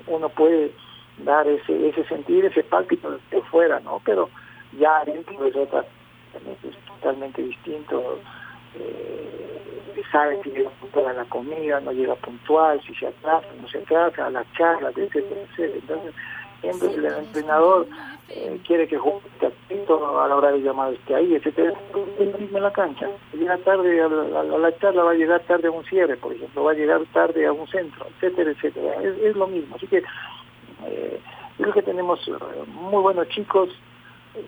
Uno 0.07 0.29
puede 0.29 0.71
dar 1.19 1.47
ese, 1.47 1.89
ese 1.89 2.03
sentir, 2.05 2.45
ese 2.45 2.63
pálpito 2.63 3.17
de 3.31 3.41
fuera, 3.43 3.79
¿no? 3.79 4.01
Pero 4.05 4.29
ya 4.77 5.03
dentro 5.05 5.43
es 5.45 5.55
otra, 5.55 5.85
es 6.35 6.85
totalmente 6.85 7.41
distinto. 7.41 8.19
Eh, 8.75 9.78
sabe 10.11 10.41
si 10.43 10.51
llega 10.51 10.69
puntual 10.71 11.07
a 11.07 11.13
la 11.13 11.25
comida, 11.25 11.79
no 11.79 11.91
llega 11.91 12.15
puntual, 12.15 12.81
si 12.85 12.93
se 12.95 13.07
atrasa, 13.07 13.47
no 13.61 13.67
se 13.67 13.79
atrasa, 13.79 14.27
a 14.27 14.29
las 14.29 14.51
charlas, 14.53 14.97
etcétera, 14.97 15.41
etcétera. 15.41 15.79
Entonces, 15.81 16.13
siempre 16.61 16.93
el 16.93 17.05
entrenador 17.05 17.87
eh, 18.29 18.59
quiere 18.65 18.87
que 18.87 18.97
juegue 18.97 19.19
atento 19.41 20.19
a 20.19 20.27
la 20.27 20.35
hora 20.35 20.51
de 20.51 20.59
llamar 20.59 20.93
esté 20.93 21.15
ahí, 21.15 21.33
etcétera, 21.35 21.73
mismo 22.39 22.57
en 22.57 22.63
la 22.63 22.73
cancha. 22.73 23.09
Llega 23.33 23.57
tarde 23.57 24.01
a 24.01 24.07
la, 24.07 24.77
charla, 24.77 25.03
va 25.03 25.11
a 25.11 25.15
llegar 25.15 25.41
tarde 25.41 25.67
a 25.67 25.71
un 25.71 25.83
cierre, 25.85 26.15
por 26.17 26.33
ejemplo, 26.33 26.63
va 26.63 26.71
a 26.71 26.75
llegar 26.75 27.01
tarde 27.13 27.45
a 27.45 27.53
un 27.53 27.67
centro, 27.67 28.05
etcétera, 28.15 28.51
etcétera. 28.51 29.01
Es, 29.01 29.35
lo 29.35 29.47
mismo. 29.47 29.75
Así 29.75 29.87
que 29.87 30.03
eh, 30.85 31.19
creo 31.57 31.73
que 31.73 31.81
tenemos 31.81 32.19
eh, 32.27 32.31
muy 32.67 33.01
buenos 33.01 33.27
chicos, 33.29 33.69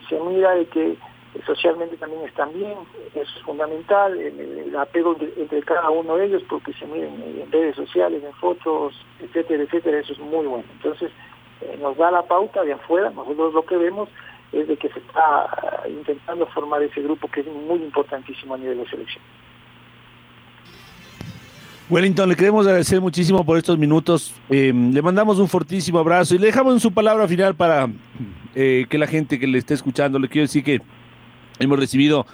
se 0.08 0.20
mira 0.20 0.52
de 0.56 0.66
que 0.66 0.98
socialmente 1.46 1.98
también 1.98 2.24
están 2.24 2.54
bien, 2.54 2.78
es 3.16 3.28
fundamental 3.46 4.18
el, 4.20 4.76
apego 4.76 5.16
entre, 5.38 5.62
cada 5.64 5.90
uno 5.90 6.18
de 6.18 6.26
ellos 6.26 6.44
porque 6.50 6.74
se 6.74 6.86
miren 6.86 7.24
en 7.42 7.52
redes 7.52 7.76
sociales, 7.76 8.24
en 8.24 8.34
fotos, 8.34 8.94
etcétera, 9.20 9.64
etcétera, 9.64 10.00
eso 10.00 10.14
es 10.14 10.20
muy 10.20 10.46
bueno. 10.46 10.66
Entonces, 10.74 11.12
eh, 11.62 11.78
nos 11.82 11.96
da 11.98 12.12
la 12.12 12.24
pauta 12.24 12.64
de 12.64 12.74
afuera, 12.74 13.12
nosotros 13.12 13.54
lo 13.54 13.66
que 13.66 13.78
vemos 13.78 14.10
es 14.52 14.68
de 14.68 14.76
que 14.76 14.90
se 14.90 15.00
está 15.00 15.48
intentando 15.88 16.46
formar 16.48 16.84
ese 16.84 17.02
grupo 17.02 17.30
que 17.30 17.42
es 17.42 17.48
muy 17.48 17.80
importantísimo 17.80 18.56
a 18.56 18.58
nivel 18.58 18.80
de 18.80 18.90
selección. 18.90 19.24
Wellington, 21.90 22.30
le 22.30 22.36
queremos 22.36 22.66
agradecer 22.66 23.02
muchísimo 23.02 23.46
por 23.46 23.58
estos 23.58 23.78
minutos. 23.78 24.34
Eh, 24.50 24.72
le 24.74 25.02
mandamos 25.02 25.40
un 25.40 25.48
fortísimo 25.50 26.00
abrazo 26.00 26.36
y 26.36 26.38
le 26.38 26.48
dejamos 26.48 26.74
en 26.74 26.80
su 26.80 26.94
palabra 26.94 27.28
final 27.28 27.54
para 27.56 27.90
eh, 28.56 28.86
que 28.90 28.98
la 28.98 29.08
gente 29.08 29.38
que 29.38 29.48
le 29.48 29.58
esté 29.58 29.74
escuchando, 29.74 30.18
le 30.18 30.30
quiero 30.30 30.44
decir 30.44 30.64
que 30.64 30.82
hemos 31.62 31.80
recibido 31.80 32.26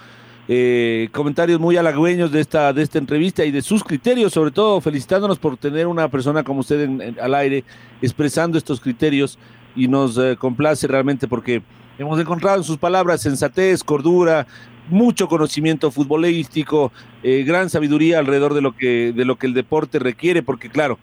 eh, 0.50 1.10
comentarios 1.12 1.60
muy 1.60 1.76
halagüeños 1.76 2.32
de 2.32 2.40
esta, 2.40 2.72
de 2.72 2.82
esta 2.82 2.98
entrevista 2.98 3.44
y 3.44 3.50
de 3.50 3.60
sus 3.60 3.84
criterios, 3.84 4.32
sobre 4.32 4.50
todo 4.50 4.80
felicitándonos 4.80 5.38
por 5.38 5.58
tener 5.58 5.86
una 5.86 6.08
persona 6.08 6.42
como 6.42 6.60
usted 6.60 7.18
al 7.20 7.34
aire 7.34 7.64
expresando 8.00 8.56
estos 8.56 8.80
criterios 8.80 9.38
y 9.76 9.88
nos 9.88 10.16
eh, 10.16 10.36
complace 10.38 10.86
realmente 10.86 11.28
porque 11.28 11.62
hemos 11.98 12.18
encontrado 12.18 12.56
en 12.56 12.64
sus 12.64 12.78
palabras 12.78 13.20
sensatez, 13.20 13.84
cordura, 13.84 14.46
mucho 14.88 15.28
conocimiento 15.28 15.90
futbolístico, 15.90 16.92
eh, 17.22 17.44
gran 17.46 17.68
sabiduría 17.68 18.18
alrededor 18.18 18.54
de 18.54 18.62
lo 18.62 18.74
que 18.74 19.12
de 19.12 19.26
lo 19.26 19.36
que 19.36 19.46
el 19.46 19.52
deporte 19.52 19.98
requiere, 19.98 20.42
porque 20.42 20.70
claro, 20.70 20.98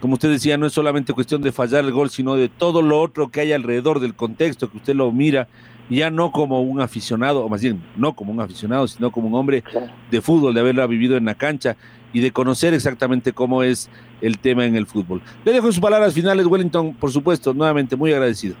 como 0.00 0.14
usted 0.14 0.30
decía, 0.30 0.56
no 0.56 0.64
es 0.64 0.72
solamente 0.72 1.12
cuestión 1.12 1.42
de 1.42 1.52
fallar 1.52 1.84
el 1.84 1.92
gol, 1.92 2.08
sino 2.08 2.34
de 2.34 2.48
todo 2.48 2.80
lo 2.80 2.98
otro 2.98 3.28
que 3.30 3.40
hay 3.40 3.52
alrededor 3.52 4.00
del 4.00 4.14
contexto, 4.14 4.70
que 4.70 4.78
usted 4.78 4.94
lo 4.94 5.12
mira 5.12 5.48
ya 5.96 6.10
no 6.10 6.30
como 6.30 6.62
un 6.62 6.80
aficionado, 6.80 7.44
o 7.44 7.48
más 7.48 7.62
bien, 7.62 7.82
no 7.96 8.14
como 8.14 8.32
un 8.32 8.40
aficionado, 8.40 8.86
sino 8.86 9.10
como 9.10 9.28
un 9.28 9.34
hombre 9.34 9.64
de 10.10 10.20
fútbol, 10.20 10.54
de 10.54 10.60
haberla 10.60 10.86
vivido 10.86 11.16
en 11.16 11.24
la 11.24 11.34
cancha 11.34 11.76
y 12.12 12.20
de 12.20 12.32
conocer 12.32 12.74
exactamente 12.74 13.32
cómo 13.32 13.62
es 13.62 13.90
el 14.20 14.38
tema 14.38 14.64
en 14.64 14.76
el 14.76 14.86
fútbol. 14.86 15.20
Le 15.44 15.52
dejo 15.52 15.66
sus 15.66 15.80
palabras 15.80 16.14
finales, 16.14 16.46
Wellington, 16.46 16.94
por 16.94 17.10
supuesto, 17.10 17.52
nuevamente 17.54 17.96
muy 17.96 18.12
agradecido. 18.12 18.56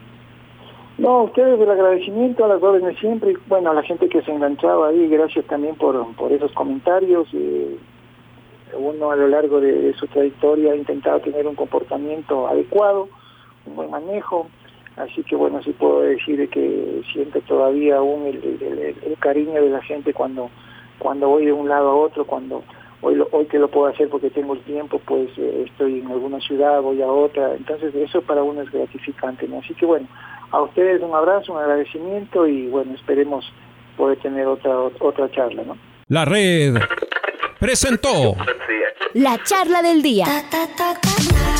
No, 0.98 1.22
ustedes 1.22 1.58
el 1.58 1.70
agradecimiento 1.70 2.44
a 2.44 2.48
las 2.48 2.62
órdenes 2.62 2.98
siempre, 2.98 3.32
y 3.32 3.36
bueno, 3.48 3.70
a 3.70 3.74
la 3.74 3.82
gente 3.82 4.08
que 4.08 4.20
se 4.22 4.32
enganchaba 4.32 4.88
ahí, 4.88 5.08
gracias 5.08 5.46
también 5.46 5.74
por, 5.76 6.14
por 6.16 6.30
esos 6.30 6.52
comentarios. 6.52 7.26
Eh, 7.32 7.78
uno 8.76 9.10
a 9.10 9.16
lo 9.16 9.28
largo 9.28 9.60
de, 9.60 9.94
su 9.94 10.06
trayectoria 10.08 10.72
ha 10.72 10.76
intentado 10.76 11.20
tener 11.20 11.46
un 11.46 11.54
comportamiento 11.54 12.46
adecuado, 12.48 13.08
un 13.66 13.76
buen 13.76 13.90
manejo, 13.90 14.48
así 15.02 15.22
que 15.22 15.36
bueno, 15.36 15.62
sí 15.62 15.72
puedo 15.72 16.00
decir 16.00 16.48
que 16.48 17.02
siento 17.12 17.40
todavía 17.42 17.96
aún 17.96 18.26
el, 18.26 19.16
cariño 19.18 19.62
de 19.62 19.70
la 19.70 19.82
gente 19.82 20.14
cuando, 20.14 20.50
cuando 20.98 21.28
voy 21.28 21.44
de 21.44 21.52
un 21.52 21.68
lado 21.68 21.90
a 21.90 21.94
otro, 21.94 22.24
cuando 22.24 22.64
hoy, 23.02 23.22
hoy 23.32 23.46
que 23.46 23.58
lo 23.58 23.68
puedo 23.68 23.86
hacer 23.86 24.08
porque 24.08 24.30
tengo 24.30 24.54
el 24.54 24.60
tiempo, 24.60 25.00
pues 25.04 25.28
eh, 25.36 25.64
estoy 25.66 26.00
en 26.00 26.10
alguna 26.10 26.40
ciudad, 26.40 26.80
voy 26.80 27.02
a 27.02 27.06
otra, 27.06 27.54
entonces 27.54 27.94
eso 27.94 28.22
para 28.22 28.42
uno 28.42 28.62
es 28.62 28.70
gratificante, 28.70 29.46
¿no? 29.46 29.58
Así 29.58 29.74
que 29.74 29.84
bueno, 29.84 30.06
a 30.50 30.62
ustedes 30.62 31.02
un 31.02 31.14
abrazo, 31.14 31.52
un 31.52 31.58
agradecimiento 31.58 32.46
y 32.46 32.68
bueno, 32.68 32.94
esperemos 32.94 33.52
poder 33.96 34.18
tener 34.20 34.46
otra, 34.46 34.74
otra 35.00 35.30
charla, 35.30 35.62
¿no? 35.64 35.76
La 36.08 36.24
red 36.24 36.76
presentó 37.58 38.36
la 39.14 39.42
charla 39.42 39.82
del 39.82 40.02
día. 40.02 40.24